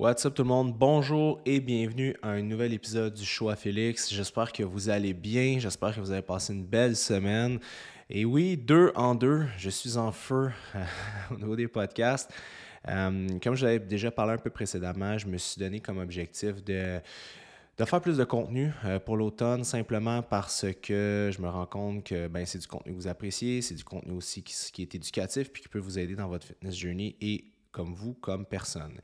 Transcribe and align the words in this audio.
What's 0.00 0.24
up 0.24 0.32
tout 0.32 0.44
le 0.44 0.48
monde? 0.48 0.72
Bonjour 0.78 1.42
et 1.44 1.60
bienvenue 1.60 2.16
à 2.22 2.30
un 2.30 2.40
nouvel 2.40 2.72
épisode 2.72 3.12
du 3.12 3.26
Choix 3.26 3.54
Félix. 3.54 4.10
J'espère 4.10 4.50
que 4.50 4.62
vous 4.62 4.88
allez 4.88 5.12
bien, 5.12 5.58
j'espère 5.58 5.94
que 5.94 6.00
vous 6.00 6.10
avez 6.10 6.22
passé 6.22 6.54
une 6.54 6.64
belle 6.64 6.96
semaine. 6.96 7.60
Et 8.08 8.24
oui, 8.24 8.56
deux 8.56 8.92
en 8.94 9.14
deux, 9.14 9.44
je 9.58 9.68
suis 9.68 9.98
en 9.98 10.10
feu 10.10 10.52
au 11.30 11.36
niveau 11.36 11.54
des 11.54 11.68
podcasts. 11.68 12.32
Euh, 12.88 13.28
comme 13.42 13.56
je 13.56 13.66
l'avais 13.66 13.78
déjà 13.78 14.10
parlé 14.10 14.32
un 14.32 14.38
peu 14.38 14.48
précédemment, 14.48 15.18
je 15.18 15.26
me 15.26 15.36
suis 15.36 15.60
donné 15.60 15.80
comme 15.80 15.98
objectif 15.98 16.64
de, 16.64 16.98
de 17.76 17.84
faire 17.84 18.00
plus 18.00 18.16
de 18.16 18.24
contenu 18.24 18.72
euh, 18.86 18.98
pour 19.00 19.18
l'automne, 19.18 19.64
simplement 19.64 20.22
parce 20.22 20.64
que 20.80 21.30
je 21.30 21.42
me 21.42 21.48
rends 21.50 21.66
compte 21.66 22.04
que 22.04 22.26
ben, 22.26 22.46
c'est 22.46 22.56
du 22.58 22.66
contenu 22.66 22.92
que 22.92 22.96
vous 22.96 23.08
appréciez, 23.08 23.60
c'est 23.60 23.74
du 23.74 23.84
contenu 23.84 24.14
aussi 24.14 24.42
qui, 24.42 24.54
qui 24.72 24.80
est 24.80 24.94
éducatif 24.94 25.52
puis 25.52 25.60
qui 25.60 25.68
peut 25.68 25.78
vous 25.78 25.98
aider 25.98 26.14
dans 26.14 26.28
votre 26.28 26.46
fitness 26.46 26.74
journey 26.74 27.16
et 27.20 27.44
comme 27.70 27.92
vous, 27.92 28.14
comme 28.14 28.46
personne. 28.46 28.98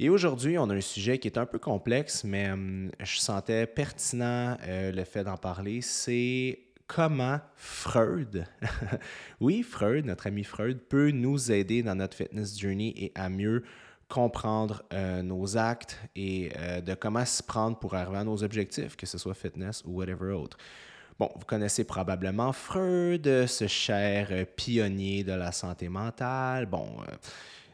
Et 0.00 0.10
aujourd'hui, 0.10 0.56
on 0.58 0.70
a 0.70 0.74
un 0.74 0.80
sujet 0.80 1.18
qui 1.18 1.26
est 1.26 1.38
un 1.38 1.46
peu 1.46 1.58
complexe, 1.58 2.22
mais 2.22 2.48
hum, 2.52 2.92
je 3.00 3.18
sentais 3.18 3.66
pertinent 3.66 4.56
euh, 4.62 4.92
le 4.92 5.02
fait 5.02 5.24
d'en 5.24 5.36
parler. 5.36 5.80
C'est 5.80 6.60
comment 6.86 7.40
Freud, 7.56 8.46
oui, 9.40 9.64
Freud, 9.64 10.06
notre 10.06 10.28
ami 10.28 10.44
Freud, 10.44 10.78
peut 10.88 11.10
nous 11.10 11.50
aider 11.50 11.82
dans 11.82 11.96
notre 11.96 12.16
fitness 12.16 12.56
journey 12.56 12.94
et 12.96 13.12
à 13.16 13.28
mieux 13.28 13.64
comprendre 14.08 14.84
euh, 14.92 15.20
nos 15.22 15.56
actes 15.56 15.98
et 16.14 16.52
euh, 16.56 16.80
de 16.80 16.94
comment 16.94 17.26
se 17.26 17.42
prendre 17.42 17.76
pour 17.76 17.94
arriver 17.94 18.18
à 18.18 18.24
nos 18.24 18.44
objectifs, 18.44 18.94
que 18.94 19.04
ce 19.04 19.18
soit 19.18 19.34
fitness 19.34 19.82
ou 19.84 19.98
whatever 19.98 20.30
autre. 20.30 20.56
Bon, 21.18 21.28
vous 21.34 21.44
connaissez 21.44 21.82
probablement 21.82 22.52
Freud, 22.52 23.46
ce 23.48 23.66
cher 23.66 24.46
pionnier 24.54 25.24
de 25.24 25.32
la 25.32 25.50
santé 25.50 25.88
mentale. 25.88 26.66
Bon, 26.66 26.88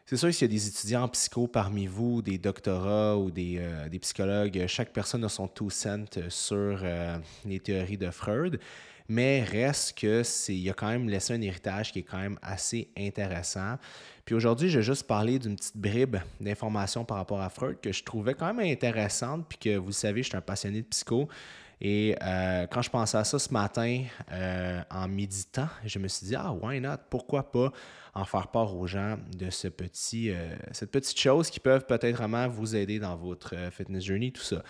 c'est 0.07 0.17
sûr 0.17 0.31
qu'il 0.31 0.43
y 0.43 0.45
a 0.45 0.55
des 0.55 0.69
étudiants 0.69 1.05
en 1.05 1.09
psycho 1.09 1.47
parmi 1.47 1.87
vous, 1.87 2.21
des 2.21 2.37
doctorats 2.37 3.17
ou 3.17 3.31
des, 3.31 3.57
euh, 3.59 3.89
psychologues. 4.01 4.65
Chaque 4.67 4.93
personne 4.93 5.25
a 5.25 5.29
son 5.31 5.49
two 5.49 5.71
cent 5.71 6.05
sur 6.29 6.81
euh, 6.83 7.17
les 7.47 7.59
théories 7.59 7.97
de 7.97 8.11
Freud. 8.11 8.61
Mais 9.09 9.43
reste 9.43 9.99
que 9.99 10.23
c'est, 10.23 10.55
il 10.55 10.69
a 10.71 10.73
quand 10.73 10.89
même 10.89 11.09
laissé 11.09 11.35
un 11.35 11.41
héritage 11.41 11.93
qui 11.93 11.99
est 12.01 12.05
quand 12.05 12.19
même 12.19 12.39
assez 12.43 12.89
intéressant. 12.97 13.77
Puis 14.25 14.35
aujourd'hui, 14.35 14.71
je 14.71 14.79
vais 14.79 14.85
juste 14.85 15.07
parler 15.07 15.39
d'une 15.39 15.57
petite 15.57 15.77
bribe 15.77 16.17
d'informations 16.41 17.05
par 17.05 17.19
rapport 17.19 17.43
à 17.43 17.51
Freud 17.51 17.79
que 17.83 17.93
je 17.93 18.03
trouvais 18.03 18.33
quand 18.33 18.53
même 18.53 18.67
intéressante, 18.67 19.45
puis 19.47 19.59
que 19.59 19.77
vous 19.77 19.93
savez, 19.93 20.23
je 20.23 20.29
suis 20.29 20.37
un 20.37 20.41
passionné 20.41 20.81
de 20.81 20.87
psycho. 20.87 21.29
Et 21.81 22.17
euh, 22.23 22.67
quand 22.71 22.83
je 22.83 22.91
pensais 22.91 23.19
à 23.19 23.25
ça 23.25 23.39
ce 23.39 23.53
matin, 23.53 24.05
en 24.91 25.09
méditant, 25.09 25.69
je 25.85 25.99
me 25.99 26.09
suis 26.09 26.27
dit, 26.27 26.37
ah, 26.37 26.53
why 26.53 26.81
not? 26.81 26.99
Pourquoi 27.11 27.51
pas 27.51 27.73
en 28.15 28.25
faire 28.25 28.49
part 28.49 28.77
aux 28.77 28.87
gens 28.87 29.19
de 29.37 29.51
ce 29.51 29.69
petit, 29.69 30.31
euh, 30.31 30.55
cette 30.73 30.91
petite 30.91 31.19
chose 31.19 31.51
qui 31.51 31.61
peuvent 31.61 31.85
peut-être 31.87 32.17
vraiment 32.17 32.49
vous 32.49 32.77
aider 32.77 32.99
dans 32.99 33.17
votre 33.17 33.55
euh, 33.57 33.71
fitness 33.71 34.05
journey, 34.05 34.31
tout 34.31 34.43
ça. 34.43 34.63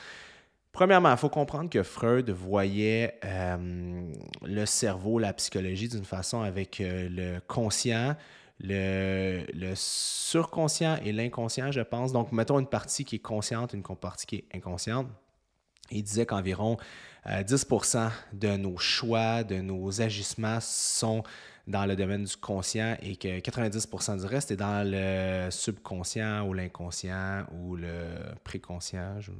Premièrement, 0.73 1.11
il 1.11 1.17
faut 1.17 1.29
comprendre 1.29 1.71
que 1.71 1.83
Freud 1.83 2.31
voyait 2.31 3.19
euh, 3.25 4.11
le 4.43 4.67
cerveau, 4.67 5.19
la 5.19 5.33
psychologie 5.35 5.89
d'une 5.89 6.05
façon 6.05 6.41
avec 6.41 6.79
le 6.81 7.39
conscient, 7.47 8.17
le, 8.59 9.45
le, 9.55 9.73
surconscient 9.77 10.97
et 11.05 11.13
l'inconscient, 11.13 11.71
je 11.71 11.81
pense. 11.81 12.13
Donc, 12.13 12.33
mettons 12.33 12.59
une 12.59 12.67
partie 12.67 13.05
qui 13.05 13.17
est 13.17 13.21
consciente, 13.21 13.73
une 13.73 13.85
partie 13.85 14.27
qui 14.27 14.37
est 14.37 14.57
inconsciente. 14.57 15.07
Il 15.91 16.03
disait 16.03 16.27
qu'environ 16.27 16.77
10% 17.27 18.11
de 18.33 18.57
nos 18.57 18.77
choix, 18.79 19.45
de 19.45 19.57
nos 19.57 20.01
agissements 20.01 20.59
sont 20.61 21.23
dans 21.67 21.87
le 21.87 21.97
domaine 21.97 22.25
du 22.25 22.37
conscient 22.37 22.97
et 23.01 23.17
que 23.17 23.41
90% 23.41 24.21
du 24.21 24.27
reste 24.27 24.51
est 24.51 24.57
dans 24.57 24.87
le 24.87 25.51
subconscient 25.51 26.47
ou 26.47 26.53
l'inconscient 26.53 27.45
ou 27.53 27.77
le 27.77 28.07
préconscient. 28.43 29.21
Je, 29.21 29.33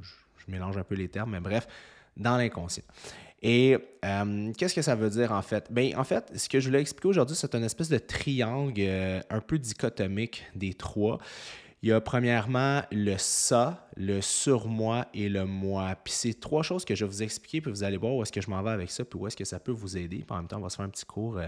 mélange 0.47 0.77
un 0.77 0.83
peu 0.83 0.93
les 0.93 1.07
termes, 1.07 1.31
mais 1.31 1.39
bref, 1.39 1.67
dans 2.15 2.37
l'inconscient. 2.37 2.83
Et 3.41 3.77
euh, 4.05 4.53
qu'est-ce 4.57 4.75
que 4.75 4.81
ça 4.83 4.95
veut 4.95 5.09
dire 5.09 5.31
en 5.31 5.41
fait? 5.41 5.71
Bien, 5.71 5.97
en 5.97 6.03
fait, 6.03 6.31
ce 6.35 6.47
que 6.47 6.59
je 6.59 6.67
voulais 6.67 6.81
expliquer 6.81 7.07
aujourd'hui, 7.09 7.35
c'est 7.35 7.53
une 7.55 7.63
espèce 7.63 7.89
de 7.89 7.97
triangle 7.97 8.73
euh, 8.77 9.21
un 9.29 9.41
peu 9.41 9.57
dichotomique 9.57 10.45
des 10.55 10.73
trois. 10.73 11.19
Il 11.85 11.89
y 11.89 11.91
a 11.91 12.01
premièrement 12.01 12.81
le 12.91 13.15
ça, 13.19 13.87
le 13.95 14.19
surmoi 14.19 15.05
et 15.13 15.29
le 15.29 15.45
moi. 15.45 15.95
Puis 16.03 16.13
c'est 16.13 16.39
trois 16.39 16.63
choses 16.63 16.83
que 16.83 16.95
je 16.95 17.05
vais 17.05 17.11
vous 17.11 17.21
expliquer, 17.21 17.61
puis 17.61 17.69
vous 17.69 17.83
allez 17.83 17.97
voir 17.97 18.15
où 18.15 18.23
est-ce 18.23 18.31
que 18.31 18.41
je 18.41 18.49
m'en 18.49 18.63
vais 18.63 18.71
avec 18.71 18.89
ça, 18.89 19.05
puis 19.05 19.19
où 19.19 19.27
est-ce 19.27 19.37
que 19.37 19.45
ça 19.45 19.59
peut 19.59 19.71
vous 19.71 19.95
aider. 19.95 20.25
En 20.31 20.37
même 20.37 20.47
temps, 20.47 20.57
on 20.57 20.61
va 20.61 20.69
se 20.69 20.77
faire 20.77 20.85
un 20.87 20.89
petit 20.89 21.05
cours 21.05 21.37
euh, 21.37 21.47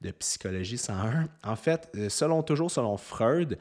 de 0.00 0.12
psychologie 0.12 0.78
101. 0.78 1.28
En 1.44 1.56
fait, 1.56 1.90
euh, 1.94 2.08
selon 2.08 2.42
toujours 2.42 2.70
selon 2.70 2.96
Freud, 2.96 3.58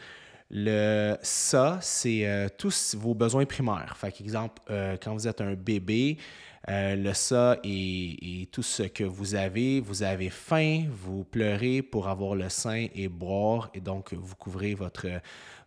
le 0.49 1.17
ça, 1.21 1.79
c'est 1.81 2.25
euh, 2.25 2.47
tous 2.57 2.95
vos 2.97 3.13
besoins 3.13 3.45
primaires. 3.45 3.97
Fait 3.97 4.21
exemple, 4.21 4.61
quand 5.01 5.11
vous 5.11 5.27
êtes 5.27 5.41
un 5.41 5.55
bébé, 5.55 6.17
le 6.65 7.11
ça 7.11 7.57
est, 7.61 8.49
tout 8.53 8.63
ce 8.63 8.83
que 8.83 9.03
vous 9.03 9.35
avez. 9.35 9.81
Vous 9.81 10.01
avez 10.01 10.29
faim, 10.29 10.85
vous 10.89 11.25
pleurez 11.25 11.81
pour 11.81 12.07
avoir 12.07 12.35
le 12.35 12.47
sein 12.47 12.87
et 12.95 13.09
boire, 13.09 13.69
et 13.73 13.81
donc 13.81 14.13
vous 14.13 14.35
couvrez 14.35 14.75
votre, 14.75 15.07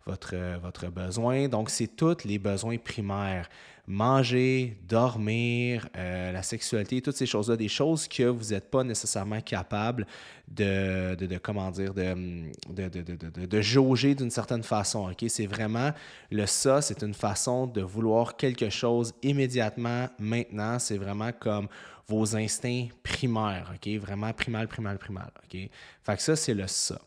votre, 0.09 0.87
besoin. 0.89 1.47
Donc, 1.47 1.69
c'est 1.69 1.95
tous 1.95 2.23
les 2.25 2.39
besoins 2.39 2.77
primaires 2.77 3.49
manger, 3.89 4.77
dormir, 4.87 5.89
euh, 5.97 6.31
la 6.31 6.43
sexualité, 6.43 7.01
toutes 7.01 7.15
ces 7.15 7.25
choses-là, 7.25 7.57
des 7.57 7.67
choses 7.67 8.07
que 8.07 8.21
vous 8.21 8.51
n'êtes 8.51 8.69
pas 8.69 8.83
nécessairement 8.83 9.41
capable 9.41 10.05
de, 10.47 11.15
de, 11.15 11.37
comment 11.39 11.71
dire, 11.71 11.95
de, 11.95 13.61
jauger 13.61 14.13
d'une 14.13 14.29
certaine 14.29 14.61
façon. 14.61 15.09
ok? 15.09 15.25
C'est 15.27 15.47
vraiment 15.47 15.91
le 16.29 16.45
ça, 16.45 16.83
c'est 16.83 17.01
une 17.01 17.15
façon 17.15 17.65
de 17.65 17.81
vouloir 17.81 18.37
quelque 18.37 18.69
chose 18.69 19.11
immédiatement, 19.23 20.07
maintenant. 20.19 20.77
C'est 20.77 20.97
vraiment 20.97 21.31
comme 21.31 21.67
vos 22.07 22.35
instincts 22.35 22.89
primaires, 23.01 23.73
vraiment 23.99 24.33
primal, 24.33 24.67
primal, 24.67 24.99
primal. 24.99 25.31
ok? 25.43 25.67
Fait 26.03 26.15
que 26.15 26.21
ça, 26.21 26.35
c'est 26.35 26.53
le 26.53 26.67
ça. 26.67 26.99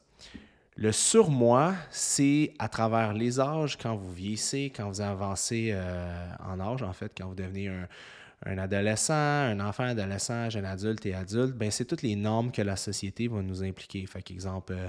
Le 0.77 0.91
surmoi, 0.91 1.75
c'est 1.91 2.55
à 2.59 2.67
travers 2.69 3.13
les 3.13 3.39
âges, 3.39 3.77
quand 3.77 3.95
vous 3.95 4.11
vieillissez, 4.11 4.73
quand 4.75 4.89
vous 4.89 5.03
avancez 5.03 5.71
euh, 5.73 6.27
en 6.43 6.59
âge, 6.61 6.83
en 6.83 6.95
fait, 6.95 7.13
quand 7.17 7.29
vous 7.29 7.35
devenez 7.35 7.69
un, 7.69 8.59
adolescent, 8.59 9.13
un 9.13 9.61
enfant, 9.61 9.85
adolescent, 9.85 10.49
jeune 10.49 10.65
adulte 10.65 11.05
et 11.05 11.15
adulte, 11.15 11.55
ben 11.55 11.71
c'est 11.71 11.85
toutes 11.85 12.01
les 12.01 12.17
normes 12.17 12.51
que 12.51 12.63
la 12.63 12.77
société 12.77 13.29
va 13.29 13.43
nous 13.43 13.63
impliquer. 13.63 14.07
Fait 14.07 14.23
qu'exemple, 14.23 14.73
euh, 14.73 14.89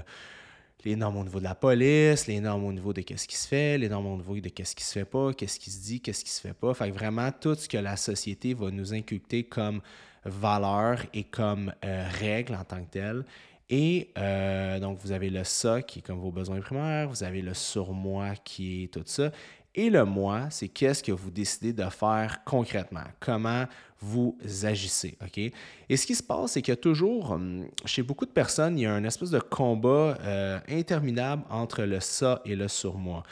les 0.86 0.96
normes 0.96 1.18
au 1.18 1.24
niveau 1.24 1.40
de 1.40 1.44
la 1.44 1.56
police, 1.56 2.28
les 2.28 2.40
normes 2.40 2.64
au 2.64 2.72
niveau 2.72 2.94
de 2.94 3.02
qu'est-ce 3.02 3.28
qui 3.28 3.36
se 3.36 3.48
fait, 3.48 3.78
les 3.78 3.90
normes 3.90 4.08
au 4.08 4.16
niveau 4.16 4.40
de 4.40 4.50
qu'est-ce 4.50 4.78
qui 4.78 4.86
se 4.86 4.94
fait 4.94 5.06
pas, 5.06 5.34
qu'est-ce 5.34 5.60
qui 5.60 5.70
se 5.70 5.84
dit, 5.84 6.00
qu'est-ce 6.00 6.24
qui 6.24 6.32
se 6.32 6.40
fait 6.40 6.54
pas. 6.54 6.74
Fait 6.74 6.90
que 6.90 6.96
vraiment, 6.96 7.30
tout 7.32 7.56
ce 7.56 7.68
que 7.68 7.78
la 7.78 7.98
société 7.98 8.54
va 8.54 8.72
nous 8.72 8.94
inculquer 8.94 9.44
comme 9.44 9.82
valeur 10.24 11.00
et 11.14 11.26
comme 11.26 11.74
euh, 11.84 12.08
règle 12.20 12.56
en 12.56 12.64
tant 12.64 12.82
que 12.84 12.90
telle 12.90 13.26
et 13.70 14.12
euh, 14.18 14.80
donc, 14.80 15.00
vous 15.00 15.12
avez 15.12 15.30
le 15.30 15.44
ça 15.44 15.82
qui 15.82 16.00
est 16.00 16.02
comme 16.02 16.20
vos 16.20 16.32
besoins 16.32 16.60
primaires, 16.60 17.08
vous 17.08 17.24
avez 17.24 17.42
le 17.42 17.54
surmoi 17.54 18.36
qui 18.44 18.84
est 18.84 18.88
tout 18.88 19.04
ça. 19.06 19.32
Et 19.76 19.90
le 19.90 20.06
moi, 20.06 20.50
c'est 20.52 20.68
qu'est-ce 20.68 21.02
que 21.02 21.12
vous 21.12 21.32
décidez 21.32 21.74
de 21.74 21.84
faire 21.90 22.44
concrètement, 22.46 23.06
comment 23.20 23.66
vous 24.00 24.38
agissez. 24.64 25.18
OK? 25.24 25.38
Et 25.38 25.98
ce 25.98 26.06
qui 26.06 26.14
se 26.14 26.22
passe, 26.22 26.52
c'est 26.52 26.62
qu'il 26.62 26.72
y 26.72 26.78
a 26.78 26.78
toujours, 26.78 27.32
hum, 27.32 27.68
chez 27.86 28.04
beaucoup 28.04 28.26
de 28.26 28.32
personnes, 28.32 28.78
il 28.78 28.84
y 28.84 28.86
a 28.86 28.94
un 28.94 29.04
espèce 29.04 29.32
de 29.32 29.40
combat 29.40 30.18
euh, 30.22 30.60
interminable 30.70 31.44
entre 31.50 31.84
le 31.84 32.00
ça 32.00 32.42
et 32.46 32.56
le 32.56 32.68
surmoi. 32.68 33.24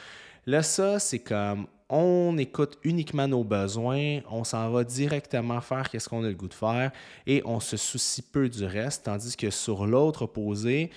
Le 0.46 0.62
ça, 0.62 0.98
c'est 0.98 1.20
comme 1.20 1.66
on 1.92 2.38
écoute 2.38 2.78
uniquement 2.84 3.28
nos 3.28 3.44
besoins, 3.44 4.20
on 4.30 4.44
s'en 4.44 4.70
va 4.70 4.82
directement 4.82 5.60
faire 5.60 5.90
qu'est-ce 5.90 6.08
qu'on 6.08 6.24
a 6.24 6.28
le 6.28 6.34
goût 6.34 6.48
de 6.48 6.54
faire 6.54 6.90
et 7.26 7.42
on 7.44 7.60
se 7.60 7.76
soucie 7.76 8.22
peu 8.22 8.48
du 8.48 8.64
reste, 8.64 9.04
tandis 9.04 9.36
que 9.36 9.50
sur 9.50 9.86
l'autre 9.86 10.22
opposé, 10.22 10.90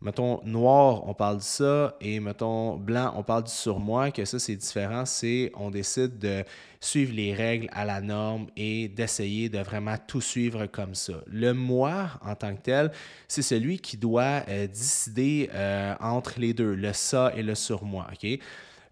mettons 0.00 0.40
noir, 0.44 1.02
on 1.08 1.14
parle 1.14 1.38
de 1.38 1.42
ça, 1.42 1.96
et 2.00 2.20
mettons 2.20 2.76
blanc, 2.76 3.12
on 3.16 3.24
parle 3.24 3.42
du 3.42 3.50
surmoi, 3.50 4.12
que 4.12 4.24
ça 4.24 4.38
c'est 4.38 4.54
différent, 4.54 5.04
c'est 5.04 5.50
on 5.56 5.70
décide 5.70 6.20
de 6.20 6.44
suivre 6.78 7.12
les 7.12 7.34
règles 7.34 7.68
à 7.72 7.84
la 7.84 8.00
norme 8.00 8.46
et 8.56 8.86
d'essayer 8.86 9.48
de 9.48 9.58
vraiment 9.58 9.96
tout 10.06 10.20
suivre 10.20 10.66
comme 10.66 10.94
ça. 10.94 11.14
Le 11.26 11.54
moi, 11.54 12.10
en 12.24 12.36
tant 12.36 12.54
que 12.54 12.62
tel, 12.62 12.92
c'est 13.26 13.42
celui 13.42 13.80
qui 13.80 13.96
doit 13.96 14.44
euh, 14.48 14.68
décider 14.68 15.50
euh, 15.52 15.96
entre 15.98 16.38
les 16.38 16.54
deux, 16.54 16.76
le 16.76 16.92
ça 16.92 17.32
et 17.34 17.42
le 17.42 17.56
surmoi. 17.56 18.06
OK? 18.12 18.38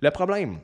Le 0.00 0.10
problème, 0.10 0.58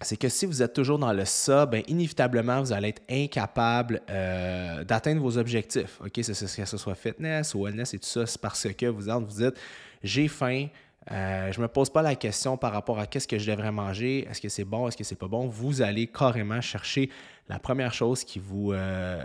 c'est 0.00 0.16
que 0.16 0.28
si 0.28 0.46
vous 0.46 0.62
êtes 0.62 0.72
toujours 0.72 0.98
dans 0.98 1.12
le 1.12 1.24
ça, 1.24 1.66
bien, 1.66 1.82
inévitablement, 1.88 2.60
vous 2.60 2.72
allez 2.72 2.88
être 2.88 3.02
incapable 3.10 4.00
euh, 4.08 4.84
d'atteindre 4.84 5.20
vos 5.20 5.38
objectifs. 5.38 6.00
OK, 6.00 6.12
que 6.12 6.22
ce 6.22 6.76
soit 6.76 6.94
fitness 6.94 7.54
wellness 7.54 7.94
et 7.94 7.98
tout 7.98 8.06
ça, 8.06 8.24
c'est 8.24 8.40
parce 8.40 8.66
que 8.72 8.86
vous, 8.86 9.02
vous 9.02 9.42
dites 9.42 9.56
j'ai 10.04 10.28
faim, 10.28 10.68
euh, 11.10 11.50
je 11.50 11.58
ne 11.58 11.62
me 11.62 11.68
pose 11.68 11.90
pas 11.90 12.02
la 12.02 12.14
question 12.14 12.56
par 12.56 12.72
rapport 12.72 12.98
à 13.00 13.06
qu'est-ce 13.06 13.26
que 13.26 13.38
je 13.38 13.50
devrais 13.50 13.72
manger, 13.72 14.28
est-ce 14.30 14.40
que 14.40 14.48
c'est 14.48 14.64
bon, 14.64 14.86
est-ce 14.86 14.96
que 14.96 15.04
c'est 15.04 15.16
pas 15.16 15.26
bon? 15.26 15.48
Vous 15.48 15.82
allez 15.82 16.06
carrément 16.06 16.60
chercher 16.60 17.10
la 17.48 17.58
première 17.58 17.94
chose 17.94 18.24
qui 18.24 18.38
vous 18.38 18.72
euh, 18.72 19.22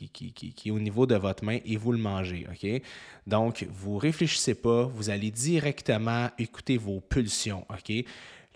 est 0.00 0.70
au 0.70 0.78
niveau 0.80 1.06
de 1.06 1.14
votre 1.14 1.44
main 1.44 1.58
et 1.64 1.76
vous 1.76 1.92
le 1.92 1.98
mangez. 1.98 2.46
OK? 2.50 2.82
Donc, 3.26 3.66
vous 3.70 3.98
réfléchissez 3.98 4.54
pas, 4.54 4.84
vous 4.84 5.10
allez 5.10 5.30
directement 5.30 6.30
écouter 6.38 6.78
vos 6.78 7.00
pulsions. 7.00 7.66
OK? 7.68 8.04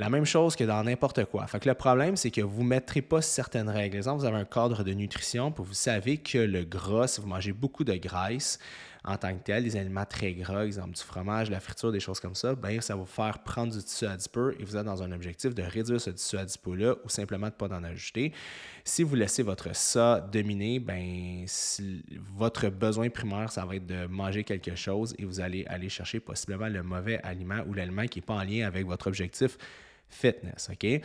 La 0.00 0.08
même 0.08 0.25
chose 0.25 0.56
que 0.56 0.64
dans 0.64 0.82
n'importe 0.82 1.26
quoi. 1.26 1.47
Fait 1.47 1.61
que 1.61 1.69
le 1.69 1.75
problème, 1.75 2.17
c'est 2.17 2.31
que 2.31 2.41
vous 2.41 2.62
ne 2.62 2.69
mettrez 2.69 3.02
pas 3.02 3.20
certaines 3.20 3.69
règles. 3.69 3.99
Exemple, 3.99 4.20
vous 4.20 4.25
avez 4.25 4.38
un 4.38 4.47
cadre 4.47 4.82
de 4.82 4.94
nutrition, 4.94 5.52
puis 5.52 5.62
vous 5.62 5.75
savez 5.75 6.17
que 6.17 6.38
le 6.38 6.64
gras, 6.64 7.06
si 7.06 7.20
vous 7.20 7.26
mangez 7.26 7.52
beaucoup 7.52 7.85
de 7.85 7.93
graisse, 7.93 8.58
en 9.05 9.19
tant 9.19 9.35
que 9.37 9.43
tel, 9.43 9.62
des 9.62 9.76
aliments 9.76 10.06
très 10.06 10.32
gras, 10.32 10.64
exemple 10.64 10.97
du 10.97 11.02
fromage, 11.02 11.50
la 11.50 11.61
friture, 11.61 11.93
des 11.93 12.00
choses 12.00 12.19
comme 12.19 12.35
ça, 12.35 12.55
ben, 12.55 12.81
ça 12.81 12.94
va 12.94 13.00
vous 13.00 13.06
faire 13.06 13.41
prendre 13.41 13.75
du 13.75 13.85
tissu 13.85 14.06
adipeux 14.06 14.56
et 14.58 14.64
vous 14.64 14.75
êtes 14.75 14.87
dans 14.87 15.02
un 15.02 15.12
objectif 15.12 15.55
de 15.55 15.62
réduire 15.62 16.00
ce 16.00 16.08
tissu 16.08 16.38
adipeux-là 16.38 16.94
ou 17.05 17.11
simplement 17.11 17.49
de 17.49 17.52
ne 17.52 17.69
pas 17.69 17.76
en 17.76 17.85
ajouter. 17.85 18.32
Si 18.85 19.02
vous 19.02 19.17
laissez 19.17 19.43
votre 19.43 19.76
ça 19.76 20.26
dominer, 20.32 20.81
ben, 20.81 21.44
votre 22.35 22.70
besoin 22.70 23.11
primaire, 23.11 23.52
ça 23.52 23.67
va 23.67 23.76
être 23.76 23.87
de 23.87 24.06
manger 24.06 24.44
quelque 24.44 24.75
chose 24.76 25.14
et 25.19 25.26
vous 25.26 25.41
allez 25.41 25.67
aller 25.67 25.91
chercher 25.91 26.20
possiblement 26.20 26.69
le 26.69 26.82
mauvais 26.82 27.20
aliment 27.23 27.62
ou 27.69 27.75
l'aliment 27.75 28.06
qui 28.06 28.20
n'est 28.20 28.25
pas 28.25 28.37
en 28.37 28.44
lien 28.44 28.67
avec 28.67 28.87
votre 28.87 29.06
objectif 29.08 29.58
fitness. 30.11 30.69
OK? 30.71 31.01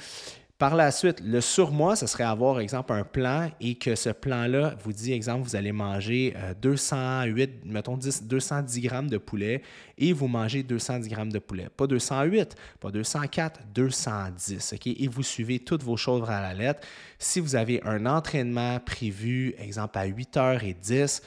Par 0.57 0.74
la 0.74 0.90
suite, 0.90 1.19
le 1.19 1.42
surmoi, 1.42 1.98
ce 1.98 2.07
serait 2.07 2.24
avoir, 2.24 2.62
exemple, 2.62 2.94
un 2.94 3.04
plan 3.04 3.52
et 3.60 3.75
que 3.75 3.94
ce 3.94 4.10
plan-là 4.10 4.75
vous 4.81 4.94
dit, 4.94 5.12
exemple, 5.12 5.44
vous 5.44 5.57
allez 5.57 5.74
manger 5.74 6.34
208, 6.62 7.42
euh, 7.42 7.54
mettons 7.66 7.98
10, 7.98 8.24
210 8.24 8.80
grammes 8.80 9.10
de 9.10 9.18
poulet 9.18 9.62
et 9.98 10.13
vous 10.13 10.30
mangez 10.30 10.63
210 10.63 11.10
grammes 11.10 11.34
de 11.34 11.40
poulet. 11.40 11.68
Pas 11.75 11.88
208, 11.88 12.56
pas 12.80 12.90
204, 12.90 13.60
210. 13.74 14.74
OK? 14.74 14.88
Et 14.88 15.07
vous 15.10 15.24
suivez 15.24 15.60
toutes 15.60 15.84
vos 15.84 15.98
choses 15.98 16.30
à 16.30 16.40
la 16.40 16.54
lettre. 16.54 16.88
Si 17.19 17.42
vous 17.42 17.57
avez 17.57 17.84
un 17.84 18.06
entraînement 18.06 18.80
prévu, 18.80 19.56
exemple, 19.57 19.98
à 19.98 20.07
8h10, 20.07 21.22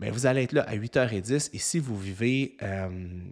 mais 0.00 0.10
vous 0.10 0.26
allez 0.26 0.42
être 0.42 0.52
là 0.52 0.62
à 0.62 0.76
8h10 0.76 1.50
et 1.52 1.58
si 1.58 1.78
vous 1.78 1.98
vivez, 1.98 2.56
euh, 2.62 2.88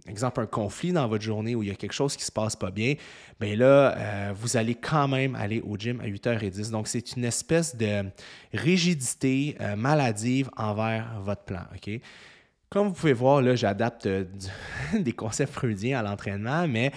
exemple, 0.07 0.41
un 0.41 0.45
conflit 0.45 0.91
dans 0.91 1.07
votre 1.07 1.23
journée 1.23 1.55
où 1.55 1.63
il 1.63 1.69
y 1.69 1.71
a 1.71 1.75
quelque 1.75 1.93
chose 1.93 2.15
qui 2.15 2.23
se 2.23 2.31
passe 2.31 2.55
pas 2.55 2.71
bien, 2.71 2.95
bien 3.39 3.55
là, 3.55 3.95
euh, 3.97 4.33
vous 4.35 4.57
allez 4.57 4.75
quand 4.75 5.07
même 5.07 5.35
aller 5.35 5.61
au 5.61 5.77
gym 5.77 5.99
à 6.01 6.07
8h10. 6.07 6.71
Donc, 6.71 6.87
c'est 6.87 7.15
une 7.15 7.25
espèce 7.25 7.75
de 7.75 8.05
rigidité 8.53 9.55
euh, 9.59 9.75
maladive 9.75 10.49
envers 10.55 11.19
votre 11.21 11.43
plan. 11.43 11.63
OK? 11.73 11.99
Comme 12.69 12.87
vous 12.87 12.93
pouvez 12.93 13.13
voir, 13.13 13.41
là, 13.41 13.55
j'adapte 13.55 14.07
des 14.93 15.13
concepts 15.13 15.53
freudiens 15.53 15.99
à 15.99 16.03
l'entraînement, 16.03 16.67
mais 16.67 16.91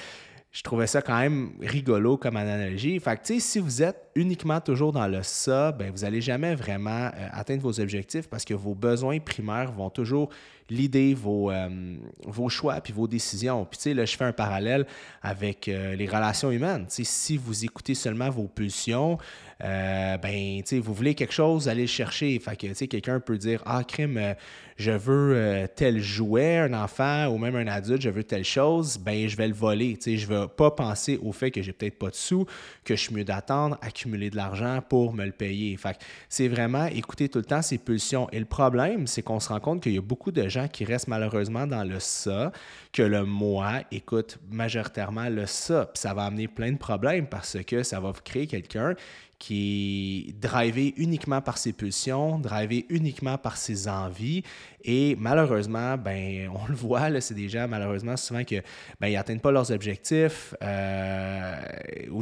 je 0.52 0.62
trouvais 0.62 0.86
ça 0.86 1.02
quand 1.02 1.18
même 1.18 1.52
rigolo 1.60 2.16
comme 2.16 2.36
analogie. 2.36 2.98
Fait 2.98 3.20
que, 3.20 3.38
si 3.38 3.58
vous 3.58 3.82
êtes 3.82 4.10
uniquement 4.14 4.60
toujours 4.60 4.92
dans 4.92 5.06
le 5.06 5.22
ça, 5.22 5.72
ben, 5.72 5.90
vous 5.90 6.02
n'allez 6.02 6.22
jamais 6.22 6.54
vraiment 6.54 7.10
euh, 7.14 7.28
atteindre 7.32 7.62
vos 7.62 7.78
objectifs 7.78 8.28
parce 8.28 8.44
que 8.44 8.54
vos 8.54 8.74
besoins 8.74 9.18
primaires 9.18 9.70
vont 9.72 9.90
toujours 9.90 10.30
l'idée, 10.70 11.14
vos, 11.14 11.50
euh, 11.50 11.96
vos 12.24 12.48
choix 12.48 12.80
puis 12.80 12.92
vos 12.92 13.06
décisions. 13.06 13.64
Puis, 13.64 13.78
tu 13.78 13.82
sais, 13.84 13.94
là, 13.94 14.04
je 14.04 14.16
fais 14.16 14.24
un 14.24 14.32
parallèle 14.32 14.86
avec 15.22 15.68
euh, 15.68 15.94
les 15.94 16.06
relations 16.06 16.50
humaines. 16.50 16.86
Si 16.88 17.36
vous 17.36 17.64
écoutez 17.64 17.94
seulement 17.94 18.30
vos 18.30 18.48
pulsions, 18.48 19.18
euh, 19.64 20.18
ben, 20.18 20.62
tu 20.62 20.66
sais, 20.66 20.78
vous 20.78 20.92
voulez 20.92 21.14
quelque 21.14 21.32
chose, 21.32 21.68
allez 21.68 21.82
le 21.82 21.86
chercher. 21.86 22.38
Fait 22.38 22.56
que, 22.56 22.66
tu 22.66 22.74
sais, 22.74 22.88
quelqu'un 22.88 23.20
peut 23.20 23.38
dire 23.38 23.62
Ah, 23.64 23.84
crime, 23.84 24.34
je 24.76 24.90
veux 24.90 25.66
tel 25.74 26.00
jouet, 26.00 26.58
un 26.58 26.74
enfant 26.74 27.28
ou 27.28 27.38
même 27.38 27.56
un 27.56 27.66
adulte, 27.66 28.02
je 28.02 28.10
veux 28.10 28.24
telle 28.24 28.44
chose, 28.44 28.98
ben, 28.98 29.28
je 29.28 29.36
vais 29.36 29.48
le 29.48 29.54
voler. 29.54 29.96
Tu 29.96 30.02
sais, 30.02 30.16
je 30.18 30.30
ne 30.30 30.40
vais 30.40 30.48
pas 30.48 30.70
penser 30.70 31.18
au 31.22 31.32
fait 31.32 31.50
que 31.50 31.62
j'ai 31.62 31.72
peut-être 31.72 31.98
pas 31.98 32.10
de 32.10 32.14
sous, 32.14 32.44
que 32.84 32.94
je 32.94 33.00
suis 33.00 33.14
mieux 33.14 33.24
d'attendre, 33.24 33.78
accumuler 33.80 34.28
de 34.28 34.36
l'argent 34.36 34.80
pour 34.86 35.14
me 35.14 35.24
le 35.24 35.32
payer. 35.32 35.74
Fait 35.76 35.94
que 35.94 36.04
c'est 36.28 36.48
vraiment 36.48 36.86
écouter 36.86 37.30
tout 37.30 37.38
le 37.38 37.44
temps 37.44 37.62
ces 37.62 37.78
pulsions. 37.78 38.28
Et 38.32 38.38
le 38.38 38.44
problème, 38.44 39.06
c'est 39.06 39.22
qu'on 39.22 39.40
se 39.40 39.48
rend 39.48 39.60
compte 39.60 39.82
qu'il 39.82 39.94
y 39.94 39.98
a 39.98 40.02
beaucoup 40.02 40.32
de 40.32 40.46
gens 40.48 40.55
qui 40.68 40.84
restent 40.84 41.08
malheureusement 41.08 41.66
dans 41.66 41.84
le 41.84 42.00
ça, 42.00 42.52
que 42.92 43.02
le 43.02 43.24
moi 43.24 43.80
écoute 43.92 44.38
majoritairement 44.50 45.28
le 45.28 45.46
ça. 45.46 45.90
Ça 45.94 46.14
va 46.14 46.24
amener 46.24 46.48
plein 46.48 46.72
de 46.72 46.78
problèmes 46.78 47.26
parce 47.26 47.58
que 47.64 47.82
ça 47.82 48.00
va 48.00 48.12
créer 48.24 48.46
quelqu'un 48.46 48.94
qui 49.38 50.26
est 50.28 50.32
drivé 50.32 50.94
uniquement 50.96 51.42
par 51.42 51.58
ses 51.58 51.72
pulsions, 51.72 52.38
drivé 52.38 52.86
uniquement 52.88 53.36
par 53.36 53.56
ses 53.56 53.86
envies. 53.86 54.42
Et 54.82 55.14
malheureusement, 55.18 55.98
ben, 55.98 56.50
on 56.54 56.66
le 56.66 56.74
voit, 56.74 57.20
c'est 57.20 57.34
des 57.34 57.48
gens, 57.48 57.68
malheureusement, 57.68 58.16
souvent 58.16 58.44
que 58.44 58.62
ben, 58.98 59.08
ils 59.08 59.14
n'atteignent 59.14 59.40
pas 59.40 59.52
leurs 59.52 59.70
objectifs. 59.70 60.54
Euh, 60.62 61.60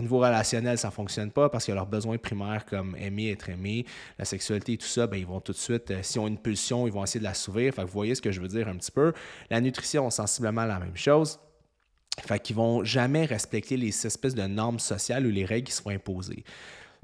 niveau 0.04 0.18
relationnel, 0.18 0.78
ça 0.78 0.88
ne 0.88 0.92
fonctionne 0.92 1.30
pas 1.30 1.48
parce 1.48 1.66
que 1.66 1.72
leurs 1.72 1.86
besoins 1.86 2.18
primaires 2.18 2.64
comme 2.64 2.96
aimer, 2.96 3.30
être 3.30 3.48
aimé, 3.48 3.84
la 4.18 4.24
sexualité 4.24 4.74
et 4.74 4.78
tout 4.78 4.86
ça, 4.86 5.06
ben, 5.06 5.16
ils 5.16 5.26
vont 5.26 5.40
tout 5.40 5.52
de 5.52 5.58
suite, 5.58 5.90
euh, 5.90 5.98
si 6.02 6.18
on 6.18 6.28
une 6.28 6.38
pulsion, 6.38 6.86
ils 6.86 6.92
vont 6.92 7.02
essayer 7.02 7.20
de 7.20 7.24
la 7.24 7.34
s'ouvrir. 7.34 7.74
Vous 7.76 7.86
voyez 7.88 8.14
ce 8.14 8.22
que 8.22 8.32
je 8.32 8.40
veux 8.40 8.48
dire 8.48 8.68
un 8.68 8.76
petit 8.76 8.90
peu. 8.90 9.12
La 9.50 9.60
nutrition, 9.60 10.08
sensiblement 10.10 10.64
la 10.64 10.78
même 10.78 10.96
chose. 10.96 11.38
Fait 12.20 12.38
qu'ils 12.38 12.56
vont 12.56 12.84
jamais 12.84 13.24
respecter 13.24 13.76
les 13.76 14.06
espèces 14.06 14.34
de 14.34 14.46
normes 14.46 14.78
sociales 14.78 15.26
ou 15.26 15.30
les 15.30 15.44
règles 15.44 15.66
qui 15.66 15.74
sont 15.74 15.90
imposées. 15.90 16.44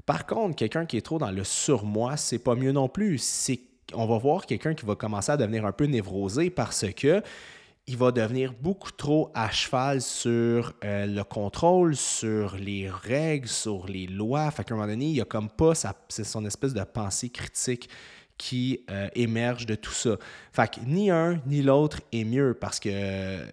Par 0.05 0.25
contre, 0.25 0.55
quelqu'un 0.55 0.85
qui 0.85 0.97
est 0.97 1.01
trop 1.01 1.19
dans 1.19 1.31
le 1.31 1.43
surmoi, 1.43 2.17
c'est 2.17 2.39
pas 2.39 2.55
mieux 2.55 2.71
non 2.71 2.87
plus. 2.87 3.17
C'est 3.17 3.59
on 3.93 4.05
va 4.05 4.17
voir 4.17 4.45
quelqu'un 4.45 4.73
qui 4.73 4.85
va 4.85 4.95
commencer 4.95 5.31
à 5.31 5.37
devenir 5.37 5.65
un 5.65 5.71
peu 5.71 5.85
névrosé 5.85 6.49
parce 6.49 6.85
que 6.95 7.21
il 7.87 7.97
va 7.97 8.11
devenir 8.11 8.53
beaucoup 8.53 8.91
trop 8.91 9.31
à 9.33 9.49
cheval 9.49 10.01
sur 10.01 10.73
euh, 10.83 11.05
le 11.05 11.23
contrôle, 11.23 11.95
sur 11.95 12.55
les 12.55 12.89
règles, 12.89 13.47
sur 13.47 13.87
les 13.87 14.07
lois. 14.07 14.49
Fait 14.51 14.63
qu'à 14.63 14.73
un 14.73 14.77
moment 14.77 14.87
donné, 14.87 15.07
il 15.07 15.21
a 15.21 15.25
comme 15.25 15.49
pas 15.49 15.73
son 15.75 16.45
espèce 16.45 16.73
de 16.73 16.83
pensée 16.83 17.29
critique 17.29 17.89
qui 18.41 18.79
euh, 18.89 19.07
émerge 19.13 19.67
de 19.67 19.75
tout 19.75 19.91
ça. 19.91 20.17
Fait 20.51 20.67
que 20.67 20.79
ni 20.83 21.11
un 21.11 21.39
ni 21.45 21.61
l'autre 21.61 21.99
est 22.11 22.23
mieux 22.23 22.57
parce 22.59 22.79
que 22.79 22.89
euh, 22.91 23.45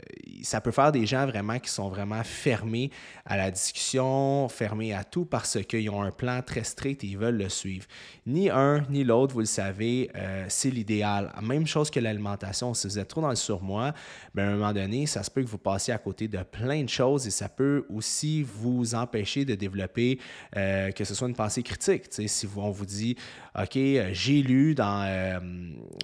ça 0.42 0.62
peut 0.62 0.70
faire 0.70 0.92
des 0.92 1.04
gens 1.04 1.26
vraiment 1.26 1.58
qui 1.58 1.68
sont 1.68 1.90
vraiment 1.90 2.24
fermés 2.24 2.90
à 3.26 3.36
la 3.36 3.50
discussion, 3.50 4.48
fermés 4.48 4.94
à 4.94 5.04
tout 5.04 5.26
parce 5.26 5.62
qu'ils 5.64 5.90
ont 5.90 6.00
un 6.00 6.10
plan 6.10 6.40
très 6.40 6.64
strict 6.64 7.04
et 7.04 7.08
ils 7.08 7.18
veulent 7.18 7.36
le 7.36 7.50
suivre. 7.50 7.84
Ni 8.26 8.48
un 8.48 8.80
ni 8.88 9.04
l'autre, 9.04 9.34
vous 9.34 9.40
le 9.40 9.44
savez, 9.44 10.10
euh, 10.16 10.46
c'est 10.48 10.70
l'idéal. 10.70 11.34
Même 11.42 11.66
chose 11.66 11.90
que 11.90 12.00
l'alimentation. 12.00 12.72
Si 12.72 12.86
vous 12.86 12.98
êtes 12.98 13.08
trop 13.08 13.20
dans 13.20 13.28
le 13.28 13.36
surmoi, 13.36 13.92
bien, 14.34 14.44
à 14.44 14.46
un 14.48 14.52
moment 14.52 14.72
donné, 14.72 15.04
ça 15.04 15.22
se 15.22 15.30
peut 15.30 15.42
que 15.42 15.48
vous 15.48 15.58
passiez 15.58 15.92
à 15.92 15.98
côté 15.98 16.28
de 16.28 16.42
plein 16.42 16.82
de 16.82 16.88
choses 16.88 17.26
et 17.26 17.30
ça 17.30 17.50
peut 17.50 17.84
aussi 17.90 18.42
vous 18.42 18.94
empêcher 18.94 19.44
de 19.44 19.54
développer 19.54 20.18
que 20.54 21.04
ce 21.04 21.14
soit 21.14 21.28
une 21.28 21.34
pensée 21.34 21.62
critique. 21.62 22.04
si 22.10 22.48
on 22.56 22.70
vous 22.70 22.86
dit, 22.86 23.16
OK, 23.54 23.78
j'ai 24.12 24.42
lu 24.42 24.74
dans, 24.78 25.04
euh, 25.06 25.38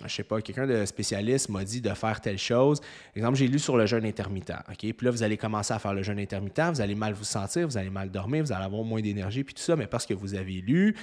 je 0.05 0.13
sais 0.13 0.25
pas, 0.25 0.41
quelqu'un 0.41 0.67
de 0.67 0.85
spécialiste 0.85 1.49
m'a 1.49 1.65
dit 1.65 1.81
de 1.81 1.91
faire 1.91 2.21
telle 2.21 2.39
chose. 2.39 2.81
Exemple, 3.15 3.37
j'ai 3.37 3.49
lu 3.49 3.59
sur 3.59 3.77
le 3.77 3.87
jeûne 3.87 4.05
intermittent. 4.05 4.53
Puis 4.79 4.95
là, 5.01 5.11
vous 5.11 5.23
allez 5.23 5.37
commencer 5.37 5.73
à 5.73 5.79
faire 5.79 5.95
le 5.95 6.03
jeûne 6.03 6.19
intermittent, 6.19 6.71
vous 6.71 6.81
allez 6.81 6.95
mal 6.95 7.15
vous 7.15 7.25
sentir, 7.25 7.67
vous 7.67 7.79
allez 7.79 7.91
mal 7.91 8.11
dormir, 8.11 8.45
vous 8.45 8.53
allez 8.53 8.65
avoir 8.65 8.83
moins 8.85 9.01
d'énergie, 9.01 9.45
puis 9.45 9.55
tout 9.55 9.63
ça, 9.63 9.77
mais 9.77 9.87
parce 9.87 10.05
que 10.05 10.15
vous 10.15 10.35
avez 10.35 10.61
lu, 10.61 10.95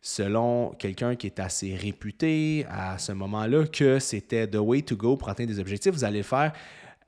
selon 0.00 0.70
quelqu'un 0.78 1.14
qui 1.16 1.26
est 1.26 1.38
assez 1.38 1.76
réputé 1.76 2.66
à 2.70 2.98
ce 2.98 3.12
moment-là, 3.12 3.66
que 3.66 3.98
c'était 3.98 4.46
the 4.46 4.56
way 4.56 4.82
to 4.82 4.96
go 4.96 5.16
pour 5.16 5.28
atteindre 5.28 5.50
des 5.50 5.60
objectifs, 5.60 5.92
vous 5.92 6.04
allez 6.04 6.18
le 6.18 6.24
faire 6.24 6.52